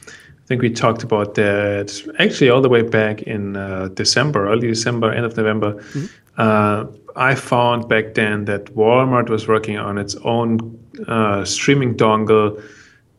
I 0.46 0.46
think 0.46 0.62
we 0.62 0.70
talked 0.70 1.02
about 1.02 1.34
that 1.34 2.14
actually 2.20 2.50
all 2.50 2.60
the 2.60 2.68
way 2.68 2.82
back 2.82 3.22
in 3.22 3.56
uh, 3.56 3.88
December, 3.94 4.48
early 4.48 4.68
December, 4.68 5.12
end 5.12 5.26
of 5.26 5.36
November. 5.36 5.72
Mm-hmm. 5.72 6.06
Uh, 6.38 6.84
I 7.16 7.34
found 7.34 7.88
back 7.88 8.14
then 8.14 8.44
that 8.44 8.66
Walmart 8.76 9.28
was 9.28 9.48
working 9.48 9.76
on 9.76 9.98
its 9.98 10.14
own 10.16 10.78
uh, 11.08 11.44
streaming 11.44 11.96
dongle 11.96 12.62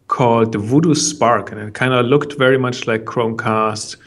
called 0.08 0.54
the 0.54 0.60
Vudu 0.60 0.96
Spark, 0.96 1.52
and 1.52 1.60
it 1.60 1.74
kind 1.74 1.94
of 1.94 2.06
looked 2.06 2.38
very 2.38 2.58
much 2.58 2.88
like 2.88 3.04
Chromecast, 3.04 3.98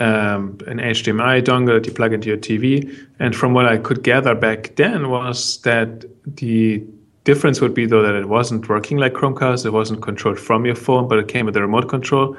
um, 0.00 0.58
an 0.66 0.78
HDMI 0.78 1.42
dongle 1.42 1.74
that 1.74 1.86
you 1.86 1.92
plug 1.92 2.12
into 2.12 2.28
your 2.28 2.38
TV. 2.38 2.90
And 3.18 3.36
from 3.36 3.52
what 3.52 3.66
I 3.66 3.76
could 3.76 4.02
gather 4.02 4.34
back 4.34 4.74
then 4.76 5.10
was 5.10 5.60
that 5.62 6.04
the 6.36 6.82
difference 7.24 7.60
would 7.60 7.74
be 7.74 7.86
though 7.86 8.02
that 8.02 8.14
it 8.14 8.28
wasn't 8.28 8.68
working 8.68 8.96
like 8.96 9.12
Chromecast, 9.12 9.66
it 9.66 9.70
wasn't 9.70 10.02
controlled 10.02 10.40
from 10.40 10.64
your 10.64 10.74
phone, 10.74 11.06
but 11.06 11.18
it 11.18 11.28
came 11.28 11.46
with 11.46 11.56
a 11.56 11.60
remote 11.60 11.88
control. 11.88 12.36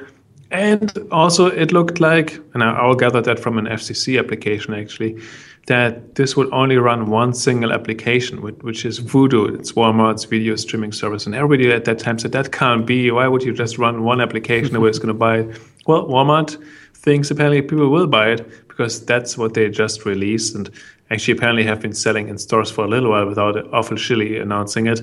And 0.50 0.98
also, 1.10 1.46
it 1.46 1.72
looked 1.72 1.98
like, 1.98 2.38
and 2.52 2.62
I 2.62 2.78
all 2.78 2.94
gathered 2.94 3.24
that 3.24 3.38
from 3.38 3.56
an 3.56 3.64
FCC 3.64 4.18
application 4.18 4.74
actually, 4.74 5.18
that 5.66 6.16
this 6.16 6.36
would 6.36 6.52
only 6.52 6.76
run 6.76 7.08
one 7.08 7.32
single 7.32 7.72
application, 7.72 8.42
which 8.42 8.84
is 8.84 9.00
Vudu. 9.00 9.58
It's 9.58 9.72
Walmart's 9.72 10.24
video 10.24 10.56
streaming 10.56 10.92
service. 10.92 11.24
And 11.24 11.34
everybody 11.34 11.72
at 11.72 11.84
that 11.84 12.00
time 12.00 12.18
said, 12.18 12.32
that 12.32 12.52
can't 12.52 12.84
be. 12.84 13.10
Why 13.10 13.28
would 13.28 13.44
you 13.44 13.54
just 13.54 13.78
run 13.78 14.02
one 14.02 14.20
application? 14.20 14.74
Nobody's 14.74 14.98
going 14.98 15.08
to 15.08 15.14
buy 15.14 15.38
it. 15.38 15.60
Well, 15.86 16.06
Walmart 16.06 16.62
thinks 17.02 17.30
apparently 17.30 17.62
people 17.62 17.88
will 17.88 18.06
buy 18.06 18.30
it 18.30 18.68
because 18.68 19.04
that's 19.04 19.36
what 19.36 19.54
they 19.54 19.68
just 19.68 20.04
released. 20.04 20.54
And 20.54 20.70
actually, 21.10 21.34
apparently, 21.34 21.64
have 21.64 21.80
been 21.80 21.92
selling 21.92 22.28
in 22.28 22.38
stores 22.38 22.70
for 22.70 22.84
a 22.84 22.88
little 22.88 23.10
while 23.10 23.26
without 23.26 23.56
officially 23.72 24.38
announcing 24.38 24.86
it 24.86 25.02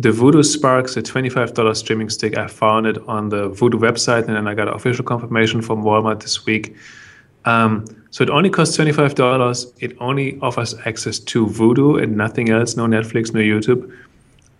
the 0.00 0.08
Vudu 0.08 0.42
Sparks, 0.42 0.96
a 0.96 1.02
$25 1.02 1.76
streaming 1.76 2.08
stick. 2.08 2.38
I 2.38 2.46
found 2.46 2.86
it 2.86 2.96
on 3.06 3.28
the 3.28 3.50
Vudu 3.50 3.74
website, 3.74 4.26
and 4.26 4.34
then 4.34 4.48
I 4.48 4.54
got 4.54 4.74
official 4.74 5.04
confirmation 5.04 5.60
from 5.60 5.82
Walmart 5.82 6.22
this 6.22 6.46
week. 6.46 6.74
Um, 7.44 7.84
so 8.10 8.22
it 8.22 8.30
only 8.30 8.48
costs 8.48 8.78
$25. 8.78 9.72
It 9.80 9.94
only 10.00 10.38
offers 10.40 10.74
access 10.86 11.18
to 11.18 11.46
Vudu 11.46 12.02
and 12.02 12.16
nothing 12.16 12.48
else, 12.48 12.76
no 12.76 12.86
Netflix, 12.86 13.34
no 13.34 13.40
YouTube. 13.40 13.94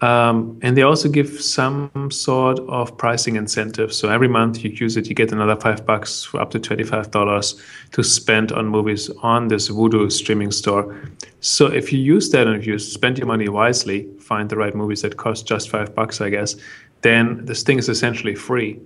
Um, 0.03 0.59
and 0.63 0.77
they 0.77 0.83
also 0.83 1.11
give 1.11 1.43
some 1.43 1.91
sort 2.11 2.59
of 2.61 2.97
pricing 2.97 3.37
incentive. 3.37 3.93
So 3.93 4.09
every 4.09 4.29
month 4.29 4.65
you 4.65 4.71
use 4.71 4.97
it, 4.97 5.09
you 5.09 5.15
get 5.15 5.31
another 5.31 5.57
five 5.57 5.85
bucks 5.85 6.25
for 6.25 6.41
up 6.41 6.51
to 6.53 6.59
$25 6.59 7.63
to 7.93 8.03
spend 8.03 8.53
on 8.53 8.67
movies 8.67 9.11
on 9.23 9.49
this 9.49 9.69
Vudu 9.69 10.11
streaming 10.11 10.53
store. 10.53 10.99
So 11.41 11.67
if 11.67 11.93
you 11.93 11.99
use 11.99 12.31
that 12.31 12.47
and 12.47 12.57
if 12.57 12.67
you 12.67 12.79
spend 12.79 13.19
your 13.19 13.27
money 13.27 13.49
wisely, 13.49 14.09
find 14.21 14.49
the 14.49 14.57
right 14.57 14.75
movies 14.75 15.03
that 15.03 15.19
cost 15.19 15.47
just 15.47 15.69
five 15.69 15.95
bucks, 15.95 16.21
I 16.23 16.31
guess, 16.31 16.57
then 17.03 17.45
this 17.45 17.63
thing 17.63 17.79
is 17.79 17.89
essentially 17.89 18.35
free. 18.35 18.81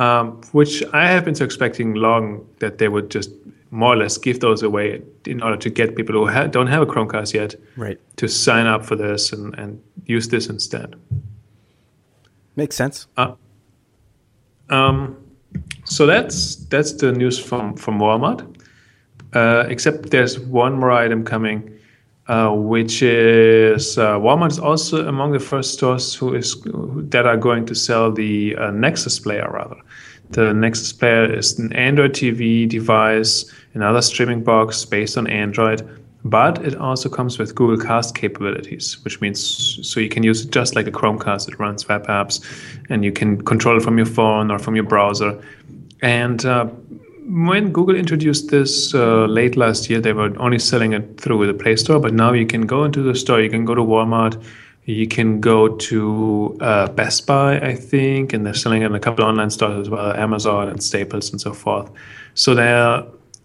Um, 0.00 0.40
which 0.50 0.82
I 0.92 1.06
have 1.06 1.24
been 1.24 1.40
expecting 1.40 1.94
long 1.94 2.44
that 2.58 2.78
they 2.78 2.88
would 2.88 3.10
just 3.10 3.30
more 3.74 3.92
or 3.94 3.96
less 3.96 4.16
give 4.16 4.38
those 4.38 4.62
away 4.62 5.02
in 5.26 5.42
order 5.42 5.56
to 5.56 5.68
get 5.68 5.96
people 5.96 6.14
who 6.14 6.28
ha- 6.28 6.46
don't 6.46 6.68
have 6.68 6.80
a 6.80 6.86
Chromecast 6.86 7.34
yet 7.34 7.56
right. 7.76 7.98
to 8.16 8.28
sign 8.28 8.66
up 8.66 8.86
for 8.86 8.94
this 8.94 9.32
and, 9.32 9.52
and 9.58 9.82
use 10.06 10.28
this 10.28 10.46
instead. 10.46 10.94
Makes 12.54 12.76
sense. 12.76 13.08
Uh, 13.16 13.34
um, 14.70 15.16
so 15.84 16.06
that's 16.06 16.56
that's 16.66 16.92
the 16.92 17.10
news 17.10 17.36
from 17.38 17.76
from 17.76 17.98
Walmart. 17.98 18.46
Uh, 19.32 19.64
except 19.68 20.10
there's 20.10 20.38
one 20.38 20.74
more 20.78 20.92
item 20.92 21.24
coming, 21.24 21.76
uh, 22.28 22.50
which 22.50 23.02
is 23.02 23.98
uh, 23.98 24.16
Walmart 24.20 24.52
is 24.52 24.60
also 24.60 25.08
among 25.08 25.32
the 25.32 25.40
first 25.40 25.72
stores 25.72 26.14
who 26.14 26.32
is 26.32 26.62
that 27.10 27.26
are 27.26 27.36
going 27.36 27.66
to 27.66 27.74
sell 27.74 28.12
the 28.12 28.54
uh, 28.54 28.70
Nexus 28.70 29.18
player 29.18 29.50
rather. 29.52 29.76
The 30.34 30.52
Nexus 30.52 30.92
player 30.92 31.32
is 31.32 31.56
an 31.60 31.72
Android 31.74 32.12
TV 32.12 32.68
device, 32.68 33.44
another 33.72 34.02
streaming 34.02 34.42
box 34.42 34.84
based 34.84 35.16
on 35.16 35.28
Android, 35.28 35.88
but 36.24 36.58
it 36.66 36.74
also 36.74 37.08
comes 37.08 37.38
with 37.38 37.54
Google 37.54 37.78
Cast 37.78 38.16
capabilities, 38.16 38.98
which 39.04 39.20
means 39.20 39.78
so 39.88 40.00
you 40.00 40.08
can 40.08 40.24
use 40.24 40.44
it 40.44 40.50
just 40.50 40.74
like 40.74 40.88
a 40.88 40.90
Chromecast. 40.90 41.46
It 41.46 41.60
runs 41.60 41.88
web 41.88 42.08
apps, 42.08 42.44
and 42.90 43.04
you 43.04 43.12
can 43.12 43.44
control 43.44 43.76
it 43.76 43.84
from 43.84 43.96
your 43.96 44.06
phone 44.06 44.50
or 44.50 44.58
from 44.58 44.74
your 44.74 44.84
browser. 44.84 45.40
And 46.02 46.44
uh, 46.44 46.64
when 47.26 47.70
Google 47.70 47.94
introduced 47.94 48.50
this 48.50 48.92
uh, 48.92 49.26
late 49.26 49.56
last 49.56 49.88
year, 49.88 50.00
they 50.00 50.12
were 50.12 50.36
only 50.40 50.58
selling 50.58 50.94
it 50.94 51.20
through 51.20 51.46
the 51.46 51.54
Play 51.54 51.76
Store, 51.76 52.00
but 52.00 52.12
now 52.12 52.32
you 52.32 52.44
can 52.44 52.66
go 52.66 52.82
into 52.82 53.04
the 53.04 53.14
store, 53.14 53.40
you 53.40 53.50
can 53.50 53.64
go 53.64 53.76
to 53.76 53.82
Walmart, 53.82 54.42
you 54.86 55.06
can 55.06 55.40
go 55.40 55.68
to 55.68 56.56
uh, 56.60 56.88
Best 56.88 57.26
Buy, 57.26 57.58
I 57.60 57.74
think, 57.74 58.32
and 58.32 58.44
they're 58.44 58.54
selling 58.54 58.82
it 58.82 58.86
in 58.86 58.94
a 58.94 59.00
couple 59.00 59.24
of 59.24 59.30
online 59.30 59.50
stores 59.50 59.78
as 59.78 59.88
well, 59.88 60.12
Amazon 60.12 60.68
and 60.68 60.82
Staples 60.82 61.30
and 61.30 61.40
so 61.40 61.52
forth. 61.52 61.90
So 62.34 62.54
they're 62.54 63.04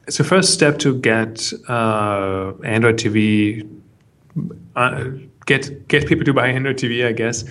it's 0.09 0.19
a 0.19 0.23
first 0.23 0.55
step 0.55 0.79
to 0.79 0.95
get 0.95 1.53
uh, 1.67 2.53
Android 2.63 2.97
TV, 2.97 3.69
uh, 4.75 5.05
get 5.45 5.87
get 5.87 6.07
people 6.07 6.25
to 6.25 6.33
buy 6.33 6.47
Android 6.57 6.77
TV, 6.77 7.05
I 7.05 7.11
guess, 7.11 7.43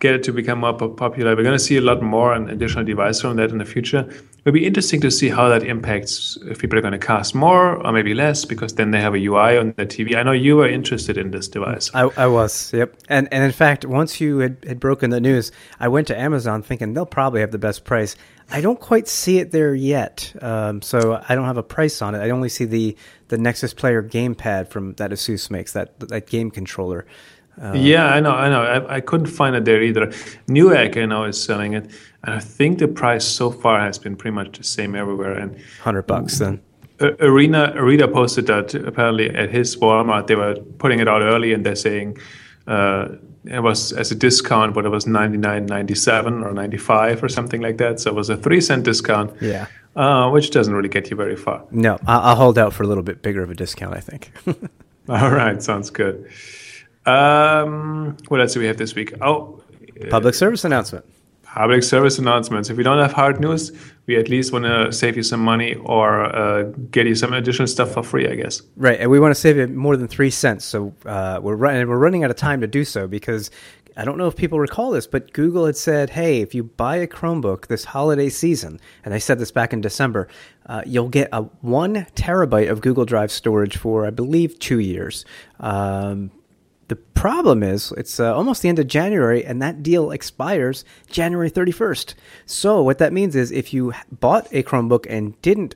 get 0.00 0.14
it 0.14 0.22
to 0.24 0.32
become 0.32 0.60
more 0.60 0.74
popular. 0.74 1.36
We're 1.36 1.42
going 1.42 1.58
to 1.58 1.64
see 1.64 1.76
a 1.76 1.80
lot 1.80 2.02
more 2.02 2.32
and 2.32 2.50
additional 2.50 2.84
devices 2.84 3.22
from 3.22 3.36
that 3.36 3.50
in 3.50 3.58
the 3.58 3.64
future 3.64 4.08
it'll 4.44 4.52
be 4.52 4.66
interesting 4.66 5.00
to 5.00 5.10
see 5.10 5.28
how 5.28 5.48
that 5.48 5.62
impacts 5.62 6.36
if 6.46 6.58
people 6.58 6.76
are 6.76 6.82
going 6.82 6.92
to 6.92 6.98
cast 6.98 7.34
more 7.34 7.76
or 7.76 7.92
maybe 7.92 8.12
less 8.12 8.44
because 8.44 8.74
then 8.74 8.90
they 8.90 9.00
have 9.00 9.14
a 9.14 9.18
UI 9.18 9.56
on 9.56 9.72
the 9.76 9.86
TV. 9.86 10.16
I 10.16 10.22
know 10.22 10.32
you 10.32 10.56
were 10.56 10.68
interested 10.68 11.16
in 11.16 11.30
this 11.30 11.46
device. 11.46 11.90
I, 11.94 12.08
I 12.16 12.26
was, 12.26 12.72
yep. 12.72 12.96
And 13.08 13.28
and 13.32 13.44
in 13.44 13.52
fact, 13.52 13.84
once 13.84 14.20
you 14.20 14.38
had, 14.38 14.56
had 14.66 14.80
broken 14.80 15.10
the 15.10 15.20
news, 15.20 15.52
I 15.78 15.88
went 15.88 16.08
to 16.08 16.18
Amazon 16.18 16.62
thinking 16.62 16.94
they'll 16.94 17.06
probably 17.06 17.40
have 17.40 17.52
the 17.52 17.58
best 17.58 17.84
price. 17.84 18.16
I 18.52 18.60
don't 18.60 18.78
quite 18.78 19.08
see 19.08 19.38
it 19.38 19.50
there 19.50 19.74
yet, 19.74 20.32
um, 20.42 20.82
so 20.82 21.22
I 21.26 21.34
don't 21.34 21.46
have 21.46 21.56
a 21.56 21.62
price 21.62 22.02
on 22.02 22.14
it. 22.14 22.18
I 22.18 22.30
only 22.30 22.50
see 22.50 22.66
the 22.66 22.96
the 23.28 23.38
Nexus 23.38 23.72
Player 23.72 24.02
gamepad 24.02 24.68
from 24.68 24.92
that 24.94 25.10
Asus 25.10 25.50
makes 25.50 25.72
that 25.72 25.98
that 26.00 26.26
game 26.26 26.50
controller. 26.50 27.06
Uh, 27.60 27.72
yeah, 27.74 28.06
I 28.06 28.20
know, 28.20 28.30
I 28.30 28.48
know. 28.48 28.62
I, 28.62 28.96
I 28.96 29.00
couldn't 29.00 29.26
find 29.26 29.56
it 29.56 29.64
there 29.64 29.82
either. 29.82 30.06
Newegg, 30.48 30.96
I 30.96 31.06
know, 31.06 31.24
is 31.24 31.42
selling 31.42 31.72
it, 31.74 31.90
and 32.24 32.34
I 32.34 32.40
think 32.40 32.78
the 32.78 32.88
price 32.88 33.24
so 33.24 33.50
far 33.50 33.80
has 33.80 33.98
been 33.98 34.16
pretty 34.16 34.34
much 34.34 34.58
the 34.58 34.64
same 34.64 34.94
everywhere. 34.94 35.32
And 35.32 35.58
hundred 35.82 36.06
bucks 36.06 36.38
then. 36.38 36.60
Arena 37.00 37.72
Arena 37.74 38.06
posted 38.06 38.46
that 38.46 38.74
apparently 38.74 39.30
at 39.30 39.50
his 39.50 39.76
Walmart 39.76 40.26
they 40.26 40.36
were 40.36 40.54
putting 40.78 41.00
it 41.00 41.08
out 41.08 41.22
early, 41.22 41.54
and 41.54 41.64
they're 41.64 41.74
saying 41.74 42.18
uh, 42.66 43.08
it 43.44 43.60
was 43.60 43.92
as 43.92 44.12
a 44.12 44.14
discount, 44.14 44.74
but 44.74 44.84
it 44.84 44.88
was 44.88 45.06
ninety 45.06 45.38
nine 45.38 45.66
ninety 45.66 45.94
seven 45.94 46.42
or 46.44 46.52
ninety 46.52 46.76
five 46.76 47.22
or 47.22 47.28
something 47.28 47.60
like 47.60 47.78
that. 47.78 48.00
So 48.00 48.10
it 48.10 48.14
was 48.14 48.28
a 48.30 48.36
three 48.36 48.60
cent 48.60 48.84
discount. 48.84 49.32
Yeah. 49.40 49.66
Uh, 49.94 50.30
which 50.30 50.50
doesn't 50.50 50.72
really 50.72 50.88
get 50.88 51.10
you 51.10 51.16
very 51.16 51.36
far. 51.36 51.64
No, 51.70 51.98
I'll 52.06 52.34
hold 52.36 52.56
out 52.56 52.72
for 52.72 52.82
a 52.82 52.86
little 52.86 53.02
bit 53.02 53.20
bigger 53.20 53.42
of 53.42 53.50
a 53.50 53.54
discount. 53.54 53.94
I 53.94 54.00
think. 54.00 54.32
All 55.08 55.30
right, 55.30 55.62
sounds 55.62 55.90
good. 55.90 56.30
Um, 57.04 58.16
what 58.28 58.40
else 58.40 58.54
do 58.54 58.60
we 58.60 58.66
have 58.66 58.78
this 58.78 58.94
week? 58.94 59.12
Oh, 59.20 59.62
public 60.08 60.34
service 60.34 60.64
announcement. 60.64 61.04
Public 61.54 61.82
service 61.82 62.18
announcements. 62.18 62.70
If 62.70 62.78
we 62.78 62.82
don't 62.82 62.98
have 62.98 63.12
hard 63.12 63.38
news, 63.38 63.72
we 64.06 64.16
at 64.16 64.30
least 64.30 64.54
want 64.54 64.64
to 64.64 64.90
save 64.90 65.18
you 65.18 65.22
some 65.22 65.40
money 65.40 65.74
or 65.84 66.24
uh, 66.34 66.62
get 66.90 67.06
you 67.06 67.14
some 67.14 67.34
additional 67.34 67.68
stuff 67.68 67.92
for 67.92 68.02
free, 68.02 68.26
I 68.26 68.36
guess. 68.36 68.62
Right, 68.76 68.98
and 68.98 69.10
we 69.10 69.20
want 69.20 69.34
to 69.34 69.40
save 69.40 69.58
you 69.58 69.66
more 69.66 69.98
than 69.98 70.08
three 70.08 70.30
cents. 70.30 70.64
So 70.64 70.94
uh, 71.04 71.40
we're 71.42 71.56
running. 71.56 71.86
We're 71.88 71.98
running 71.98 72.24
out 72.24 72.30
of 72.30 72.36
time 72.36 72.62
to 72.62 72.66
do 72.66 72.86
so 72.86 73.06
because 73.06 73.50
I 73.98 74.06
don't 74.06 74.16
know 74.16 74.26
if 74.26 74.34
people 74.34 74.58
recall 74.58 74.92
this, 74.92 75.06
but 75.06 75.34
Google 75.34 75.66
had 75.66 75.76
said, 75.76 76.10
"Hey, 76.10 76.40
if 76.40 76.54
you 76.54 76.64
buy 76.64 76.96
a 76.96 77.06
Chromebook 77.06 77.66
this 77.66 77.84
holiday 77.84 78.30
season," 78.30 78.80
and 79.04 79.12
they 79.12 79.18
said 79.18 79.38
this 79.38 79.50
back 79.50 79.74
in 79.74 79.82
December, 79.82 80.28
uh, 80.66 80.82
you'll 80.86 81.10
get 81.10 81.28
a 81.32 81.42
one 81.60 82.06
terabyte 82.14 82.70
of 82.70 82.80
Google 82.80 83.04
Drive 83.04 83.30
storage 83.30 83.76
for, 83.76 84.06
I 84.06 84.10
believe, 84.10 84.58
two 84.58 84.78
years. 84.78 85.26
Um, 85.60 86.30
the 86.92 86.96
problem 86.96 87.62
is 87.62 87.90
it's 87.96 88.20
uh, 88.20 88.36
almost 88.36 88.60
the 88.60 88.68
end 88.68 88.78
of 88.78 88.86
January 88.86 89.42
and 89.42 89.62
that 89.62 89.82
deal 89.82 90.10
expires 90.10 90.84
January 91.08 91.50
31st. 91.50 92.12
So 92.44 92.82
what 92.82 92.98
that 92.98 93.14
means 93.14 93.34
is 93.34 93.50
if 93.50 93.72
you 93.72 93.94
bought 94.10 94.46
a 94.52 94.62
Chromebook 94.62 95.06
and 95.08 95.40
didn't 95.40 95.74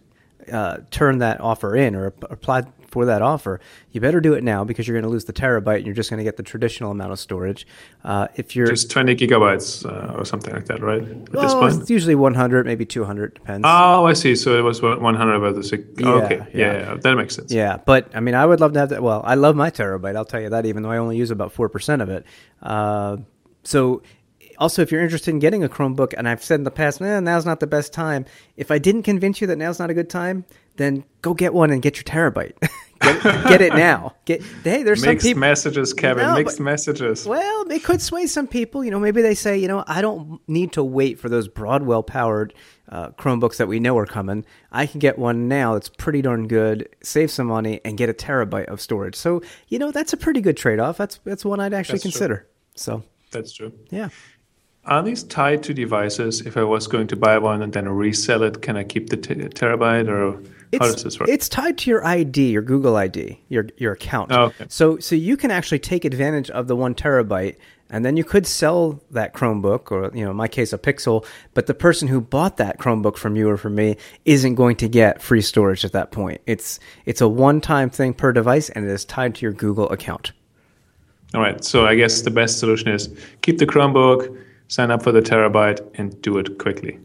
uh, 0.52 0.81
turn 0.90 1.16
that 1.18 1.40
offer 1.40 1.74
in 1.74 1.94
or 1.94 2.09
applied 2.29 2.66
for 2.96 3.04
that 3.04 3.20
offer, 3.20 3.61
you 3.92 4.00
better 4.00 4.22
do 4.22 4.32
it 4.32 4.42
now 4.42 4.64
because 4.64 4.88
you're 4.88 4.94
going 4.94 5.02
to 5.02 5.11
lose 5.11 5.26
the 5.26 5.32
terabyte 5.35 5.76
and 5.76 5.85
you're 5.85 5.94
just 5.94 6.09
going 6.09 6.16
to 6.16 6.24
get 6.24 6.38
the 6.38 6.42
traditional 6.42 6.90
amount 6.90 7.12
of 7.12 7.18
storage. 7.18 7.66
Uh, 8.02 8.26
if 8.37 8.56
you're 8.56 8.68
just 8.68 8.90
20 8.90 9.14
gigabytes 9.14 9.85
uh, 9.85 10.14
or 10.16 10.24
something 10.24 10.54
like 10.54 10.64
that, 10.64 10.80
right? 10.80 11.02
At 11.02 11.30
well, 11.30 11.66
it's 11.66 11.90
usually 11.90 12.14
100, 12.14 12.64
maybe 12.64 12.87
200, 12.87 13.35
depends. 13.35 13.66
Oh, 13.68 14.06
I 14.06 14.14
see. 14.14 14.35
So 14.35 14.59
it 14.59 14.62
was 14.62 14.80
100 14.80 15.35
about 15.35 15.56
the 15.56 15.62
six. 15.62 15.85
Yeah, 15.98 16.09
okay, 16.09 16.37
yeah. 16.37 16.46
Yeah, 16.54 16.72
yeah. 16.72 16.94
that 16.94 17.14
makes 17.16 17.37
sense. 17.37 17.52
Yeah, 17.52 17.76
but 17.85 18.11
I 18.16 18.20
mean, 18.20 18.35
I 18.35 18.46
would 18.46 18.61
love 18.61 18.72
to 18.72 18.78
have 18.78 18.88
that. 18.88 19.02
Well, 19.02 19.20
I 19.26 19.35
love 19.35 19.56
my 19.56 19.70
terabyte. 19.70 20.16
I'll 20.16 20.24
tell 20.24 20.40
you 20.40 20.48
that, 20.48 20.64
even 20.64 20.82
though 20.82 20.90
I 20.90 20.96
only 20.96 21.18
use 21.18 21.30
about 21.30 21.52
four 21.52 21.68
percent 21.68 22.00
of 22.00 22.09
it. 22.09 22.24
Uh, 22.62 23.18
so 23.62 24.00
also, 24.59 24.82
if 24.82 24.90
you're 24.90 25.02
interested 25.02 25.30
in 25.30 25.38
getting 25.38 25.64
a 25.64 25.68
Chromebook, 25.68 26.14
and 26.16 26.28
I've 26.28 26.42
said 26.42 26.61
in 26.61 26.64
the 26.64 26.70
past, 26.70 27.00
eh, 27.00 27.20
now's 27.20 27.44
not 27.44 27.61
the 27.61 27.66
best 27.66 27.92
time. 27.92 28.24
If 28.56 28.70
I 28.70 28.78
didn't 28.78 29.02
convince 29.02 29.40
you 29.40 29.46
that 29.48 29.56
now's 29.56 29.78
not 29.78 29.90
a 29.90 29.94
good 29.94 30.11
time, 30.11 30.44
then 30.76 31.04
go 31.22 31.35
get 31.35 31.52
one 31.54 31.70
and 31.70 31.82
get 31.82 31.96
your 31.96 32.04
terabyte. 32.04 32.54
get, 33.00 33.22
get, 33.48 33.61
it 33.61 33.74
now. 33.74 34.14
Get 34.24 34.42
hey, 34.64 34.82
there's 34.82 35.04
mixed 35.04 35.24
some 35.24 35.30
people, 35.30 35.40
messages, 35.40 35.92
Kevin. 35.92 36.26
No, 36.26 36.35
mixed 36.35 36.59
but, 36.59 36.64
messages. 36.64 37.26
Well, 37.26 37.70
it 37.70 37.85
could 37.85 38.00
sway 38.00 38.26
some 38.26 38.46
people. 38.46 38.85
You 38.85 38.90
know, 38.90 39.00
maybe 39.00 39.22
they 39.22 39.35
say, 39.35 39.59
you 39.59 39.68
know, 39.68 39.85
I 39.87 40.00
don't 40.00 40.40
need 40.48 40.72
to 40.72 40.85
wait 40.85 41.18
for 41.18 41.28
those 41.28 41.48
Broadwell 41.48 42.02
powered 42.02 42.54
uh, 42.88 43.11
Chromebooks 43.11 43.56
that 43.56 43.68
we 43.68 43.80
know 43.80 43.96
are 43.98 44.06
coming. 44.06 44.44
I 44.70 44.87
can 44.87 45.00
get 45.00 45.18
one 45.18 45.48
now 45.48 45.74
that's 45.74 45.88
pretty 45.88 46.22
darn 46.22 46.48
good, 46.48 46.88
save 47.02 47.30
some 47.30 47.48
money, 47.48 47.80
and 47.85 47.98
get 47.98 48.09
a 48.09 48.14
terabyte 48.14 48.66
of 48.66 48.80
storage. 48.80 49.16
So, 49.16 49.42
you 49.68 49.78
know, 49.78 49.90
that's 49.90 50.12
a 50.12 50.16
pretty 50.16 50.40
good 50.40 50.56
trade 50.56 50.78
off. 50.78 50.96
That's 50.96 51.18
that's 51.24 51.44
one 51.44 51.61
I'd 51.61 51.74
actually 51.74 51.94
that's 51.94 52.02
consider. 52.04 52.37
True. 52.37 52.46
So 52.76 53.02
that's 53.30 53.52
true. 53.52 53.72
Yeah. 53.90 54.09
are 54.85 55.02
these 55.02 55.24
tied 55.24 55.62
to 55.64 55.74
devices? 55.74 56.42
If 56.42 56.56
I 56.56 56.62
was 56.62 56.87
going 56.87 57.09
to 57.09 57.16
buy 57.16 57.38
one 57.38 57.62
and 57.62 57.72
then 57.72 57.88
resell 57.88 58.42
it, 58.44 58.62
can 58.62 58.76
I 58.76 58.85
keep 58.85 59.11
the 59.11 59.16
t- 59.16 59.35
terabyte 59.35 60.09
or 60.09 60.40
it's, 60.76 60.86
how 60.86 60.92
does 60.92 61.02
this 61.02 61.20
work? 61.20 61.28
It's 61.28 61.48
tied 61.48 61.78
to 61.78 61.90
your 61.90 62.04
ID, 62.04 62.50
your 62.50 62.62
Google 62.62 62.96
ID, 62.96 63.40
your 63.48 63.66
your 63.76 63.92
account. 63.92 64.32
Oh, 64.32 64.44
okay. 64.44 64.66
So 64.68 64.98
so 64.98 65.14
you 65.14 65.36
can 65.36 65.50
actually 65.50 65.78
take 65.78 66.04
advantage 66.04 66.50
of 66.50 66.68
the 66.68 66.76
one 66.76 66.94
terabyte, 66.94 67.56
and 67.90 68.04
then 68.04 68.16
you 68.16 68.24
could 68.24 68.46
sell 68.46 69.00
that 69.10 69.34
Chromebook, 69.34 69.90
or 69.90 70.16
you 70.16 70.24
know, 70.24 70.30
in 70.30 70.36
my 70.36 70.48
case, 70.48 70.72
a 70.72 70.78
Pixel. 70.78 71.24
But 71.54 71.66
the 71.66 71.74
person 71.74 72.08
who 72.08 72.20
bought 72.20 72.56
that 72.56 72.78
Chromebook 72.78 73.16
from 73.16 73.36
you 73.36 73.48
or 73.48 73.56
from 73.56 73.74
me 73.74 73.96
isn't 74.24 74.54
going 74.54 74.76
to 74.76 74.88
get 74.88 75.22
free 75.22 75.42
storage 75.42 75.84
at 75.84 75.92
that 75.92 76.10
point. 76.12 76.40
It's 76.46 76.80
it's 77.04 77.20
a 77.20 77.28
one 77.28 77.60
time 77.60 77.90
thing 77.90 78.14
per 78.14 78.32
device, 78.32 78.70
and 78.70 78.84
it 78.84 78.90
is 78.90 79.04
tied 79.04 79.34
to 79.36 79.42
your 79.42 79.52
Google 79.52 79.88
account. 79.90 80.32
All 81.34 81.40
right. 81.40 81.62
So 81.64 81.86
I 81.86 81.94
guess 81.94 82.22
the 82.22 82.30
best 82.30 82.58
solution 82.58 82.88
is 82.88 83.08
keep 83.42 83.58
the 83.58 83.66
Chromebook 83.66 84.36
sign 84.68 84.90
up 84.90 85.02
for 85.02 85.12
the 85.12 85.20
terabyte 85.20 85.81
and 85.94 86.20
do 86.22 86.38
it 86.38 86.59
quickly. 86.59 86.98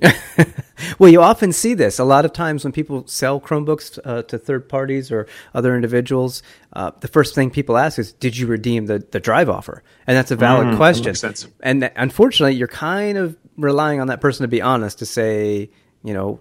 well, 1.00 1.10
you 1.10 1.21
often 1.21 1.52
see 1.52 1.74
this. 1.74 2.00
A 2.00 2.04
lot 2.04 2.26
of 2.26 2.34
times 2.34 2.63
when 2.63 2.74
people 2.74 3.06
sell 3.08 3.39
Chromebooks 3.39 4.00
uh, 4.04 4.24
to 4.24 4.38
third 4.38 4.67
parties 4.67 5.12
or 5.12 5.28
other 5.54 5.76
individuals, 5.76 6.41
uh, 6.74 6.91
the 7.00 7.08
first 7.08 7.36
thing 7.36 7.52
people 7.52 7.78
ask 7.78 8.00
is, 8.00 8.13
Did 8.13 8.38
you 8.38 8.47
redeem 8.47 8.88
the, 8.88 9.00
the 9.00 9.19
drive 9.19 9.50
offer? 9.50 9.84
And 10.08 10.17
that's 10.17 10.32
a 10.32 10.36
valid 10.36 10.67
mm, 10.67 10.78
question. 10.78 11.13
And 11.62 11.91
unfortunately, 11.95 12.56
you're 12.56 12.67
kind 12.67 13.17
of 13.17 13.38
relying 13.58 14.00
on 14.00 14.08
that 14.08 14.21
person 14.21 14.43
to 14.43 14.47
be 14.47 14.62
honest 14.62 15.00
to 15.00 15.06
say, 15.06 15.69
you 16.04 16.13
know, 16.13 16.39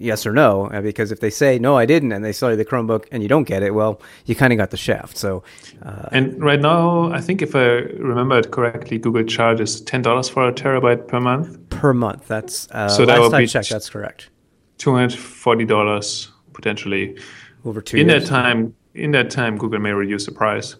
yes 0.00 0.26
or 0.26 0.32
no 0.32 0.66
uh, 0.68 0.80
because 0.80 1.12
if 1.12 1.20
they 1.20 1.30
say 1.30 1.58
no 1.58 1.76
i 1.76 1.84
didn't 1.84 2.12
and 2.12 2.24
they 2.24 2.32
sell 2.32 2.50
you 2.50 2.56
the 2.56 2.64
chromebook 2.64 3.04
and 3.12 3.22
you 3.22 3.28
don't 3.28 3.44
get 3.44 3.62
it 3.62 3.74
well 3.74 4.00
you 4.24 4.34
kind 4.34 4.52
of 4.52 4.56
got 4.56 4.70
the 4.70 4.76
shaft. 4.76 5.16
So 5.16 5.42
uh, 5.82 6.08
and 6.10 6.42
right 6.42 6.60
now 6.60 7.12
i 7.12 7.20
think 7.20 7.42
if 7.42 7.54
i 7.54 7.66
remember 8.10 8.38
it 8.38 8.50
correctly 8.50 8.98
google 8.98 9.24
charges 9.24 9.82
$10 9.82 10.30
for 10.30 10.48
a 10.48 10.52
terabyte 10.52 11.06
per 11.06 11.20
month. 11.20 11.58
Per 11.70 11.92
month 11.92 12.26
that's 12.26 12.68
uh, 12.70 12.88
so 12.88 13.04
that 13.06 13.20
would 13.20 13.36
be 13.36 13.46
check 13.46 13.66
that's 13.66 13.90
correct. 13.90 14.30
$240 14.78 16.28
potentially. 16.54 17.18
Over 17.64 17.82
two 17.82 17.98
in 17.98 18.08
years. 18.08 18.22
that 18.22 18.28
time 18.28 18.74
in 18.94 19.12
that 19.12 19.30
time 19.30 19.58
google 19.58 19.78
may 19.78 19.92
reduce 19.92 20.26
the 20.26 20.32
price. 20.32 20.76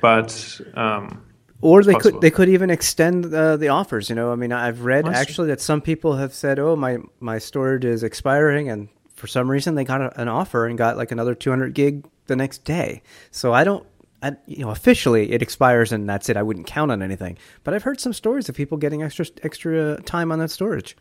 But 0.00 0.60
um, 0.74 1.22
or 1.62 1.82
they 1.82 1.94
could 1.94 2.20
they 2.20 2.30
could 2.30 2.48
even 2.48 2.70
extend 2.70 3.32
uh, 3.34 3.56
the 3.56 3.68
offers. 3.68 4.08
You 4.08 4.14
know, 4.14 4.32
I 4.32 4.36
mean, 4.36 4.52
I've 4.52 4.82
read 4.82 5.06
actually 5.06 5.48
that 5.48 5.60
some 5.60 5.80
people 5.80 6.16
have 6.16 6.32
said, 6.32 6.58
"Oh, 6.58 6.76
my 6.76 6.98
my 7.20 7.38
storage 7.38 7.84
is 7.84 8.02
expiring," 8.02 8.68
and 8.68 8.88
for 9.20 9.26
some 9.26 9.50
reason 9.50 9.74
they 9.74 9.84
got 9.84 10.00
a, 10.00 10.20
an 10.20 10.28
offer 10.28 10.66
and 10.66 10.78
got 10.78 10.96
like 10.96 11.12
another 11.12 11.34
200 11.34 11.74
gig 11.74 12.06
the 12.26 12.36
next 12.36 12.64
day. 12.64 13.02
So 13.30 13.52
I 13.52 13.64
don't, 13.64 13.86
I, 14.22 14.32
you 14.46 14.64
know, 14.64 14.70
officially 14.70 15.32
it 15.32 15.42
expires 15.42 15.92
and 15.92 16.08
that's 16.08 16.30
it. 16.30 16.38
I 16.38 16.42
wouldn't 16.42 16.66
count 16.66 16.90
on 16.90 17.02
anything. 17.02 17.36
But 17.62 17.74
I've 17.74 17.82
heard 17.82 18.00
some 18.00 18.14
stories 18.14 18.48
of 18.48 18.54
people 18.54 18.78
getting 18.78 19.02
extra 19.02 19.26
extra 19.42 20.00
time 20.02 20.32
on 20.32 20.38
that 20.38 20.50
storage. 20.50 20.96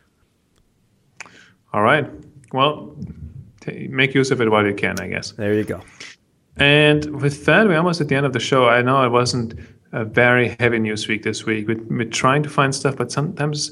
All 1.72 1.82
right. 1.82 2.10
Well, 2.52 2.98
t- 3.62 3.88
make 3.88 4.14
use 4.14 4.32
of 4.32 4.42
it 4.42 4.52
while 4.52 4.66
you 4.66 4.74
can, 4.74 5.00
I 5.00 5.08
guess. 5.08 5.32
There 5.32 5.54
you 5.54 5.64
go. 5.64 5.82
And 6.58 7.22
with 7.22 7.46
that, 7.46 7.68
we're 7.68 7.78
almost 7.78 8.02
at 8.02 8.10
the 8.10 8.16
end 8.16 8.26
of 8.26 8.34
the 8.34 8.40
show. 8.40 8.68
I 8.68 8.82
know 8.82 9.06
it 9.06 9.10
wasn't 9.12 9.54
a 9.92 10.06
very 10.06 10.56
heavy 10.60 10.80
news 10.80 11.08
week 11.08 11.24
this 11.24 11.46
week. 11.46 11.68
We're, 11.68 11.82
we're 11.90 12.10
trying 12.10 12.44
to 12.44 12.50
find 12.50 12.74
stuff, 12.74 12.96
but 12.96 13.12
sometimes 13.12 13.72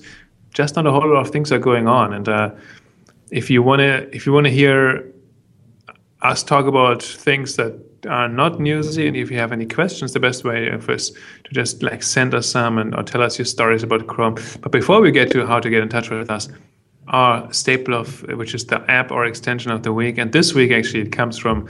just 0.52 0.76
not 0.76 0.88
a 0.88 0.92
whole 0.92 1.08
lot 1.08 1.22
of 1.22 1.30
things 1.30 1.52
are 1.52 1.60
going 1.60 1.88
on. 1.88 2.14
And 2.14 2.28
uh, 2.28 2.52
if 3.32 3.50
you 3.50 3.62
want 3.62 3.80
to, 3.80 4.16
if 4.16 4.26
you 4.26 4.34
want 4.34 4.46
to 4.46 4.52
hear 4.52 5.12
us 6.22 6.44
talk 6.44 6.66
about 6.66 7.04
things 7.04 7.56
that 7.58 7.74
are 8.10 8.28
not 8.28 8.60
newsy, 8.60 9.08
and 9.08 9.16
if 9.16 9.30
you 9.30 9.38
have 9.38 9.52
any 9.52 9.66
questions, 9.66 10.14
the 10.14 10.20
best 10.20 10.44
way 10.44 10.68
is 10.68 11.12
to 11.12 11.54
just 11.54 11.84
like 11.84 12.02
send 12.02 12.34
us 12.34 12.48
some 12.48 12.78
and 12.78 12.96
or 12.96 13.04
tell 13.04 13.22
us 13.22 13.38
your 13.38 13.46
stories 13.46 13.84
about 13.84 14.08
Chrome. 14.08 14.36
But 14.62 14.72
before 14.72 15.02
we 15.02 15.12
get 15.12 15.32
to 15.32 15.46
how 15.46 15.60
to 15.60 15.70
get 15.70 15.84
in 15.84 15.90
touch 15.90 16.10
with 16.10 16.30
us, 16.30 16.50
our 17.10 17.52
staple 17.54 17.94
of 17.94 18.24
which 18.24 18.54
is 18.54 18.66
the 18.66 18.80
app 18.92 19.12
or 19.12 19.26
extension 19.26 19.72
of 19.72 19.84
the 19.84 19.94
week, 19.94 20.18
and 20.18 20.32
this 20.32 20.54
week 20.54 20.72
actually 20.72 21.02
it 21.02 21.12
comes 21.12 21.38
from 21.38 21.68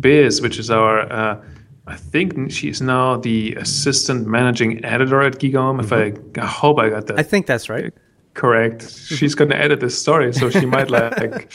Biz, 0.00 0.40
which 0.40 0.58
is 0.58 0.70
our 0.70 1.12
uh, 1.12 1.42
I 1.88 1.96
think 1.96 2.52
she's 2.52 2.80
now 2.82 3.16
the 3.16 3.54
assistant 3.54 4.26
managing 4.26 4.84
editor 4.84 5.22
at 5.22 5.34
GigaOM. 5.38 5.80
If 5.80 5.92
I, 5.92 6.12
I 6.40 6.46
hope 6.46 6.78
I 6.78 6.90
got 6.90 7.06
that. 7.06 7.18
I 7.18 7.22
think 7.22 7.46
that's 7.46 7.68
right. 7.68 7.92
Correct. 8.34 8.88
she's 8.90 9.34
going 9.34 9.50
to 9.50 9.56
edit 9.56 9.80
this 9.80 10.00
story, 10.00 10.32
so 10.32 10.50
she 10.50 10.66
might 10.76 10.90
like. 10.90 11.50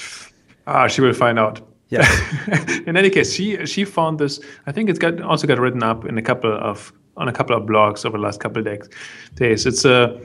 ah, 0.67 0.87
she 0.87 1.01
will 1.01 1.13
find 1.13 1.39
out. 1.39 1.61
Yeah. 1.89 2.07
in 2.87 2.97
any 2.97 3.09
case, 3.09 3.31
she 3.33 3.65
she 3.65 3.85
found 3.85 4.19
this. 4.19 4.39
I 4.65 4.71
think 4.71 4.89
it's 4.89 4.99
got 4.99 5.21
also 5.21 5.45
got 5.45 5.59
written 5.59 5.83
up 5.83 6.05
in 6.05 6.17
a 6.17 6.21
couple 6.21 6.51
of 6.51 6.91
on 7.15 7.27
a 7.27 7.31
couple 7.33 7.55
of 7.55 7.63
blogs 7.63 8.05
over 8.05 8.17
the 8.17 8.23
last 8.23 8.39
couple 8.39 8.59
of 8.59 8.65
days. 8.65 8.89
Days. 9.35 9.65
It's 9.65 9.85
a 9.85 10.19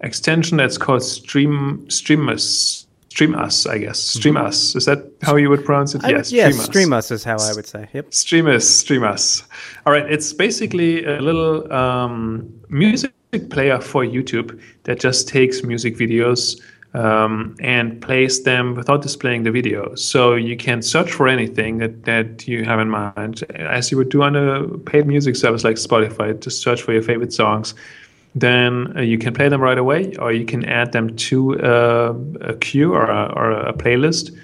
extension 0.00 0.56
that's 0.56 0.76
called 0.76 1.04
Stream 1.04 1.88
Streamers 1.88 2.81
Streamus, 3.12 3.68
I 3.68 3.78
guess. 3.78 3.98
Stream 3.98 4.34
mm-hmm. 4.34 4.46
Us. 4.46 4.74
Is 4.74 4.86
that 4.86 5.04
how 5.22 5.36
you 5.36 5.50
would 5.50 5.64
pronounce 5.64 5.94
it? 5.94 6.04
I 6.04 6.10
yes. 6.10 6.32
yes, 6.32 6.54
Stream, 6.54 6.64
stream 6.64 6.92
us. 6.92 7.10
is 7.10 7.24
how 7.24 7.36
I 7.38 7.52
would 7.54 7.66
say. 7.66 7.88
Yep. 7.92 8.10
Streamus. 8.10 8.62
Stream 8.62 9.04
Us. 9.04 9.42
All 9.84 9.92
right. 9.92 10.10
It's 10.10 10.32
basically 10.32 11.04
a 11.04 11.20
little 11.20 11.70
um, 11.72 12.52
music 12.68 13.12
player 13.50 13.80
for 13.80 14.04
YouTube 14.04 14.60
that 14.84 14.98
just 14.98 15.28
takes 15.28 15.62
music 15.62 15.96
videos 15.96 16.60
um, 16.94 17.56
and 17.60 18.00
plays 18.00 18.44
them 18.44 18.74
without 18.74 19.02
displaying 19.02 19.42
the 19.42 19.50
video. 19.50 19.94
So 19.94 20.34
you 20.34 20.56
can 20.56 20.80
search 20.82 21.12
for 21.12 21.28
anything 21.28 21.78
that, 21.78 22.04
that 22.04 22.48
you 22.48 22.64
have 22.64 22.80
in 22.80 22.88
mind, 22.88 23.44
as 23.54 23.90
you 23.90 23.98
would 23.98 24.10
do 24.10 24.22
on 24.22 24.36
a 24.36 24.66
paid 24.78 25.06
music 25.06 25.36
service 25.36 25.64
like 25.64 25.76
Spotify. 25.76 26.38
Just 26.38 26.62
search 26.62 26.82
for 26.82 26.92
your 26.92 27.02
favorite 27.02 27.32
songs 27.32 27.74
then 28.34 28.96
uh, 28.96 29.00
you 29.00 29.18
can 29.18 29.34
play 29.34 29.48
them 29.48 29.60
right 29.60 29.78
away, 29.78 30.14
or 30.16 30.32
you 30.32 30.44
can 30.44 30.64
add 30.64 30.92
them 30.92 31.14
to 31.16 31.60
uh, 31.60 32.14
a 32.40 32.54
queue 32.54 32.94
or 32.94 33.04
a, 33.04 33.32
or 33.36 33.50
a, 33.50 33.72
playlist. 33.72 34.34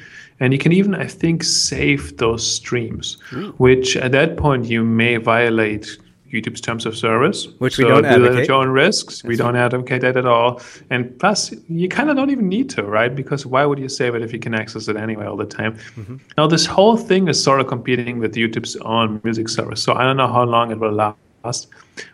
And 0.40 0.52
you 0.52 0.58
can 0.58 0.72
even, 0.72 0.94
I 0.94 1.06
think, 1.06 1.42
save 1.42 2.18
those 2.18 2.46
streams, 2.46 3.16
which 3.56 3.96
at 3.96 4.12
that 4.12 4.36
point 4.36 4.66
you 4.66 4.84
may 4.84 5.16
violate 5.16 5.98
YouTube's 6.32 6.60
terms 6.60 6.86
of 6.86 6.96
service. 6.96 7.48
Which 7.58 7.76
so 7.76 7.84
we 7.84 7.88
don't 7.88 8.02
do 8.02 8.08
advocate. 8.08 8.32
that 8.32 8.42
at 8.42 8.48
your 8.48 8.56
own 8.58 8.68
risks. 8.68 9.16
That's 9.16 9.24
we 9.24 9.36
don't 9.36 9.56
advocate 9.56 10.02
that 10.02 10.16
at 10.16 10.26
all. 10.26 10.60
And 10.90 11.18
plus, 11.18 11.54
you 11.68 11.88
kind 11.88 12.10
of 12.10 12.16
don't 12.16 12.30
even 12.30 12.48
need 12.48 12.70
to, 12.70 12.82
right? 12.82 13.14
Because 13.14 13.46
why 13.46 13.64
would 13.64 13.78
you 13.78 13.88
save 13.88 14.14
it 14.14 14.22
if 14.22 14.32
you 14.32 14.38
can 14.38 14.54
access 14.54 14.88
it 14.88 14.96
anyway 14.96 15.26
all 15.26 15.36
the 15.36 15.46
time? 15.46 15.74
Mm-hmm. 15.74 16.16
Now, 16.36 16.46
this 16.46 16.66
whole 16.66 16.96
thing 16.96 17.28
is 17.28 17.42
sort 17.42 17.60
of 17.60 17.66
competing 17.66 18.18
with 18.18 18.34
YouTube's 18.34 18.76
own 18.76 19.20
music 19.24 19.48
service. 19.48 19.82
So 19.82 19.94
I 19.94 20.02
don't 20.02 20.16
know 20.16 20.28
how 20.28 20.44
long 20.44 20.70
it 20.70 20.78
will 20.78 20.92
last. 20.92 21.68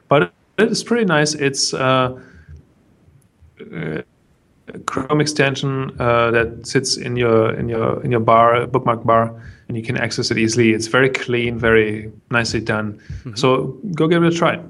But 0.09 0.33
it's 0.59 0.83
pretty 0.83 1.05
nice. 1.05 1.35
It's 1.35 1.75
uh, 1.75 2.21
a 3.61 4.05
Chrome 4.87 5.21
extension 5.21 5.95
uh, 6.01 6.31
that 6.31 6.67
sits 6.67 6.97
in 6.97 7.17
your 7.17 7.53
in 7.55 7.69
your 7.69 8.03
in 8.03 8.11
your 8.11 8.21
bar 8.21 8.67
bookmark 8.67 9.05
bar, 9.05 9.43
and 9.69 9.77
you 9.77 9.83
can 9.83 9.97
access 9.97 10.31
it 10.31 10.39
easily. 10.39 10.73
It's 10.73 10.87
very 10.87 11.11
clean, 11.11 11.59
very 11.59 12.11
nicely 12.31 12.61
done. 12.61 12.95
Mm-hmm. 12.95 13.35
So 13.35 13.79
go 13.95 14.09
give 14.09 14.23
it 14.23 14.33
a 14.33 14.37
try. 14.37 14.61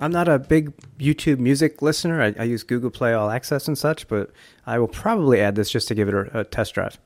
I'm 0.00 0.12
not 0.12 0.28
a 0.28 0.38
big 0.38 0.72
YouTube 0.98 1.38
music 1.38 1.82
listener. 1.82 2.22
I, 2.22 2.34
I, 2.38 2.44
use 2.44 2.62
Google 2.62 2.90
Play 2.90 3.12
All 3.12 3.30
Access 3.30 3.68
and 3.68 3.76
such, 3.76 4.08
but 4.08 4.30
I 4.66 4.78
will 4.78 4.88
probably 4.88 5.42
add 5.42 5.56
this 5.56 5.70
just 5.70 5.88
to 5.88 5.94
give 5.94 6.08
it 6.08 6.14
a, 6.14 6.40
a 6.40 6.44
test 6.44 6.72
drive. 6.72 6.98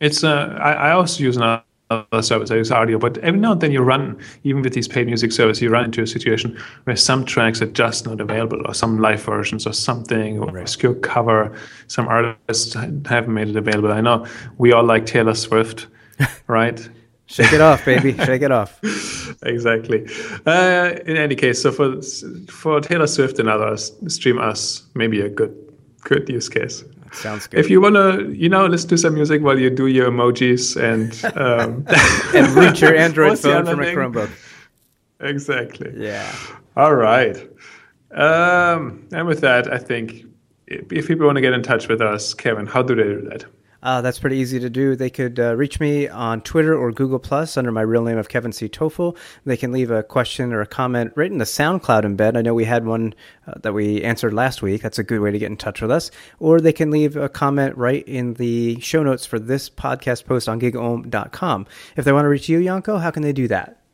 It's 0.00 0.24
uh, 0.24 0.56
I, 0.58 0.72
I 0.72 0.90
also 0.92 1.22
use 1.22 1.36
an 1.36 1.60
other 1.90 2.22
service, 2.22 2.50
I 2.50 2.56
use 2.56 2.70
Rdio, 2.70 2.98
but 2.98 3.18
every 3.18 3.38
now 3.38 3.52
and 3.52 3.60
then 3.60 3.70
you 3.70 3.80
run, 3.80 4.18
even 4.44 4.62
with 4.62 4.72
these 4.72 4.88
paid 4.88 5.06
music 5.06 5.30
services, 5.32 5.62
you 5.62 5.70
run 5.70 5.84
into 5.84 6.02
a 6.02 6.06
situation 6.06 6.58
where 6.84 6.96
some 6.96 7.24
tracks 7.24 7.62
are 7.62 7.66
just 7.66 8.06
not 8.06 8.20
available, 8.20 8.60
or 8.66 8.74
some 8.74 8.98
live 8.98 9.22
versions, 9.22 9.66
or 9.66 9.72
something, 9.72 10.38
or 10.38 10.46
right. 10.46 10.62
obscure 10.62 10.94
cover. 10.94 11.56
Some 11.86 12.08
artists 12.08 12.74
haven't 12.74 13.32
made 13.32 13.48
it 13.48 13.56
available. 13.56 13.92
I 13.92 14.00
know 14.00 14.26
we 14.58 14.72
all 14.72 14.84
like 14.84 15.06
Taylor 15.06 15.34
Swift, 15.34 15.86
right? 16.48 16.88
Shake 17.26 17.52
it 17.52 17.60
off, 17.60 17.84
baby. 17.84 18.16
Shake 18.16 18.42
it 18.42 18.52
off. 18.52 18.78
exactly. 19.42 20.06
Uh, 20.46 20.94
in 21.06 21.16
any 21.16 21.34
case, 21.34 21.60
so 21.62 21.72
for 21.72 22.00
for 22.48 22.80
Taylor 22.80 23.08
Swift 23.08 23.38
and 23.38 23.48
others, 23.48 23.90
Streamus 24.04 24.82
maybe 24.94 25.20
a 25.20 25.28
good 25.28 25.54
good 26.02 26.28
use 26.28 26.48
case. 26.48 26.84
Sounds 27.16 27.46
good. 27.46 27.58
If 27.58 27.70
you 27.70 27.80
want 27.80 27.94
to, 27.94 28.30
you 28.32 28.48
know, 28.48 28.66
listen 28.66 28.90
to 28.90 28.98
some 28.98 29.14
music 29.14 29.42
while 29.42 29.58
you 29.58 29.70
do 29.70 29.86
your 29.86 30.10
emojis 30.10 30.76
and 30.76 31.12
um, 31.36 31.84
and 32.34 32.54
reach 32.56 32.82
your 32.82 32.94
Android 32.94 33.38
phone 33.38 33.64
from 33.64 33.78
thing? 33.80 33.94
a 33.94 33.98
Chromebook. 33.98 34.30
Exactly. 35.20 35.92
Yeah. 35.96 36.30
All 36.76 36.94
right. 36.94 37.36
Um, 38.10 39.08
and 39.12 39.26
with 39.26 39.40
that, 39.40 39.72
I 39.72 39.78
think 39.78 40.26
if 40.66 41.08
people 41.08 41.26
want 41.26 41.36
to 41.36 41.42
get 41.42 41.54
in 41.54 41.62
touch 41.62 41.88
with 41.88 42.02
us, 42.02 42.34
Kevin, 42.34 42.66
how 42.66 42.82
do 42.82 42.94
they 42.94 43.02
do 43.04 43.22
that? 43.30 43.46
Uh, 43.86 44.00
that's 44.00 44.18
pretty 44.18 44.38
easy 44.38 44.58
to 44.58 44.68
do. 44.68 44.96
They 44.96 45.08
could 45.08 45.38
uh, 45.38 45.54
reach 45.54 45.78
me 45.78 46.08
on 46.08 46.40
Twitter 46.40 46.76
or 46.76 46.90
Google 46.90 47.20
Plus 47.20 47.56
under 47.56 47.70
my 47.70 47.82
real 47.82 48.02
name 48.02 48.18
of 48.18 48.28
Kevin 48.28 48.50
C. 48.50 48.68
Tofel. 48.68 49.16
They 49.44 49.56
can 49.56 49.70
leave 49.70 49.92
a 49.92 50.02
question 50.02 50.52
or 50.52 50.60
a 50.60 50.66
comment 50.66 51.12
right 51.14 51.30
in 51.30 51.38
the 51.38 51.44
SoundCloud 51.44 52.02
embed. 52.02 52.36
I 52.36 52.42
know 52.42 52.52
we 52.52 52.64
had 52.64 52.84
one 52.84 53.14
uh, 53.46 53.52
that 53.62 53.74
we 53.74 54.02
answered 54.02 54.34
last 54.34 54.60
week. 54.60 54.82
That's 54.82 54.98
a 54.98 55.04
good 55.04 55.20
way 55.20 55.30
to 55.30 55.38
get 55.38 55.52
in 55.52 55.56
touch 55.56 55.80
with 55.80 55.92
us. 55.92 56.10
Or 56.40 56.60
they 56.60 56.72
can 56.72 56.90
leave 56.90 57.14
a 57.16 57.28
comment 57.28 57.76
right 57.76 58.02
in 58.08 58.34
the 58.34 58.80
show 58.80 59.04
notes 59.04 59.24
for 59.24 59.38
this 59.38 59.70
podcast 59.70 60.24
post 60.24 60.48
on 60.48 60.60
gigaom.com. 60.60 61.66
If 61.96 62.04
they 62.04 62.12
want 62.12 62.24
to 62.24 62.28
reach 62.28 62.48
you, 62.48 62.60
Janko, 62.64 62.98
how 62.98 63.12
can 63.12 63.22
they 63.22 63.32
do 63.32 63.46
that? 63.46 63.84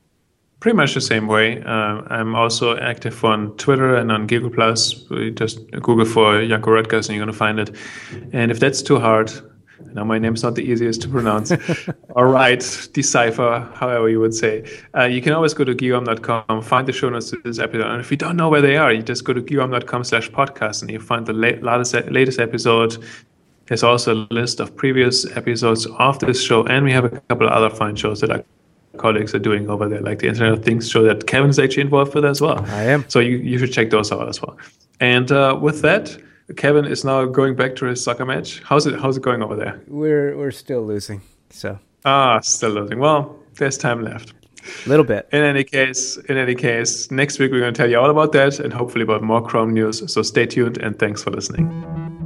pretty 0.61 0.77
much 0.77 0.95
the 0.95 1.01
same 1.01 1.27
way. 1.27 1.61
Uh, 1.61 2.03
I'm 2.07 2.37
also 2.37 2.79
active 2.79 3.25
on 3.25 3.51
Twitter 3.57 3.97
and 3.97 4.13
on 4.13 4.29
Google 4.29 4.49
Plus. 4.49 4.93
Just 5.35 5.69
Google 5.73 6.05
for 6.05 6.47
Janko 6.47 6.71
Roettgers 6.71 7.09
and 7.09 7.17
you're 7.17 7.25
going 7.25 7.33
to 7.33 7.37
find 7.37 7.59
it. 7.59 7.75
And 8.33 8.53
if 8.53 8.61
that's 8.61 8.81
too 8.81 9.01
hard, 9.01 9.33
now 9.95 10.05
my 10.05 10.19
name's 10.19 10.43
not 10.43 10.55
the 10.55 10.63
easiest 10.63 11.03
to 11.03 11.09
pronounce. 11.09 11.53
All 12.17 12.25
right, 12.25 12.61
decipher, 12.93 13.71
however 13.75 14.09
you 14.09 14.21
would 14.21 14.35
say. 14.35 14.65
Uh, 14.97 15.05
you 15.05 15.21
can 15.21 15.33
always 15.33 15.55
go 15.55 15.65
to 15.65 15.75
gigaom.com, 15.75 16.63
find 16.63 16.87
the 16.87 16.93
show 16.93 17.09
notes 17.09 17.31
to 17.31 17.41
this 17.45 17.59
episode. 17.59 17.87
And 17.87 18.01
if 18.01 18.11
you 18.11 18.17
don't 18.17 18.37
know 18.37 18.49
where 18.49 18.63
they 18.63 18.77
are, 18.77 18.93
you 18.93 19.03
just 19.03 19.25
go 19.25 19.33
to 19.33 19.43
gigaom.com 19.43 20.05
slash 20.05 20.31
podcast 20.31 20.83
and 20.83 20.91
you 20.91 21.01
find 21.01 21.27
the 21.27 21.33
latest, 21.33 21.95
latest 22.11 22.39
episode. 22.39 22.97
There's 23.67 23.83
also 23.83 24.15
a 24.15 24.27
list 24.31 24.61
of 24.61 24.75
previous 24.77 25.25
episodes 25.37 25.87
of 25.87 26.19
this 26.19 26.43
show, 26.43 26.65
and 26.67 26.85
we 26.85 26.93
have 26.93 27.05
a 27.05 27.11
couple 27.11 27.47
of 27.47 27.53
other 27.53 27.71
fine 27.71 27.97
shows 27.97 28.21
that 28.21 28.31
our 28.31 28.45
colleagues 28.99 29.35
are 29.35 29.39
doing 29.39 29.71
over 29.71 29.89
there, 29.89 30.01
like 30.01 30.19
the 30.19 30.29
Internet 30.29 30.53
of 30.53 30.65
Things 30.65 30.91
show 30.91 31.03
that 31.05 31.27
Kevin 31.27 31.51
is 31.51 31.59
actually 31.59 31.83
involved 31.83 32.15
with 32.15 32.25
as 32.25 32.41
well. 32.41 32.65
I 32.67 32.83
am. 32.85 33.09
So 33.09 33.21
you, 33.21 33.39
you 33.39 33.59
should 33.59 33.73
check 33.73 33.91
those 33.91 34.13
out 34.13 34.29
as 34.29 34.43
well. 34.43 34.57
And 35.01 35.31
uh, 35.33 35.59
with 35.61 35.83
that, 35.83 36.17
Kevin 36.57 36.85
is 36.85 37.05
now 37.05 37.25
going 37.25 37.55
back 37.55 37.77
to 37.77 37.87
his 37.87 38.03
soccer 38.03 38.25
match. 38.25 38.63
How's 38.65 38.87
it? 38.87 39.01
How's 39.01 39.17
it 39.17 39.23
going 39.23 39.43
over 39.43 39.57
there? 39.57 39.81
We're 39.87 40.37
we're 40.37 40.51
still 40.51 40.83
losing. 40.83 41.23
So 41.51 41.79
ah, 42.05 42.41
still 42.41 42.71
losing. 42.71 42.99
Well, 42.99 43.37
there's 43.55 43.79
time 43.79 44.03
left. 44.03 44.33
A 44.87 44.89
little 44.89 45.05
bit. 45.05 45.29
In 45.33 45.43
any 45.43 45.65
case, 45.65 46.17
in 46.29 46.37
any 46.37 46.55
case, 46.55 47.11
next 47.11 47.39
week 47.39 47.51
we're 47.51 47.61
going 47.61 47.75
to 47.75 47.79
tell 47.79 47.91
you 47.91 47.99
all 47.99 48.11
about 48.11 48.33
that 48.33 48.61
and 48.61 48.73
hopefully 48.73 49.03
about 49.03 49.23
more 49.23 49.43
Chrome 49.43 49.73
news. 49.73 50.13
So 50.13 50.23
stay 50.23 50.47
tuned 50.47 50.79
and 50.79 50.99
thanks 50.99 51.23
for 51.23 51.31
listening. 51.31 52.22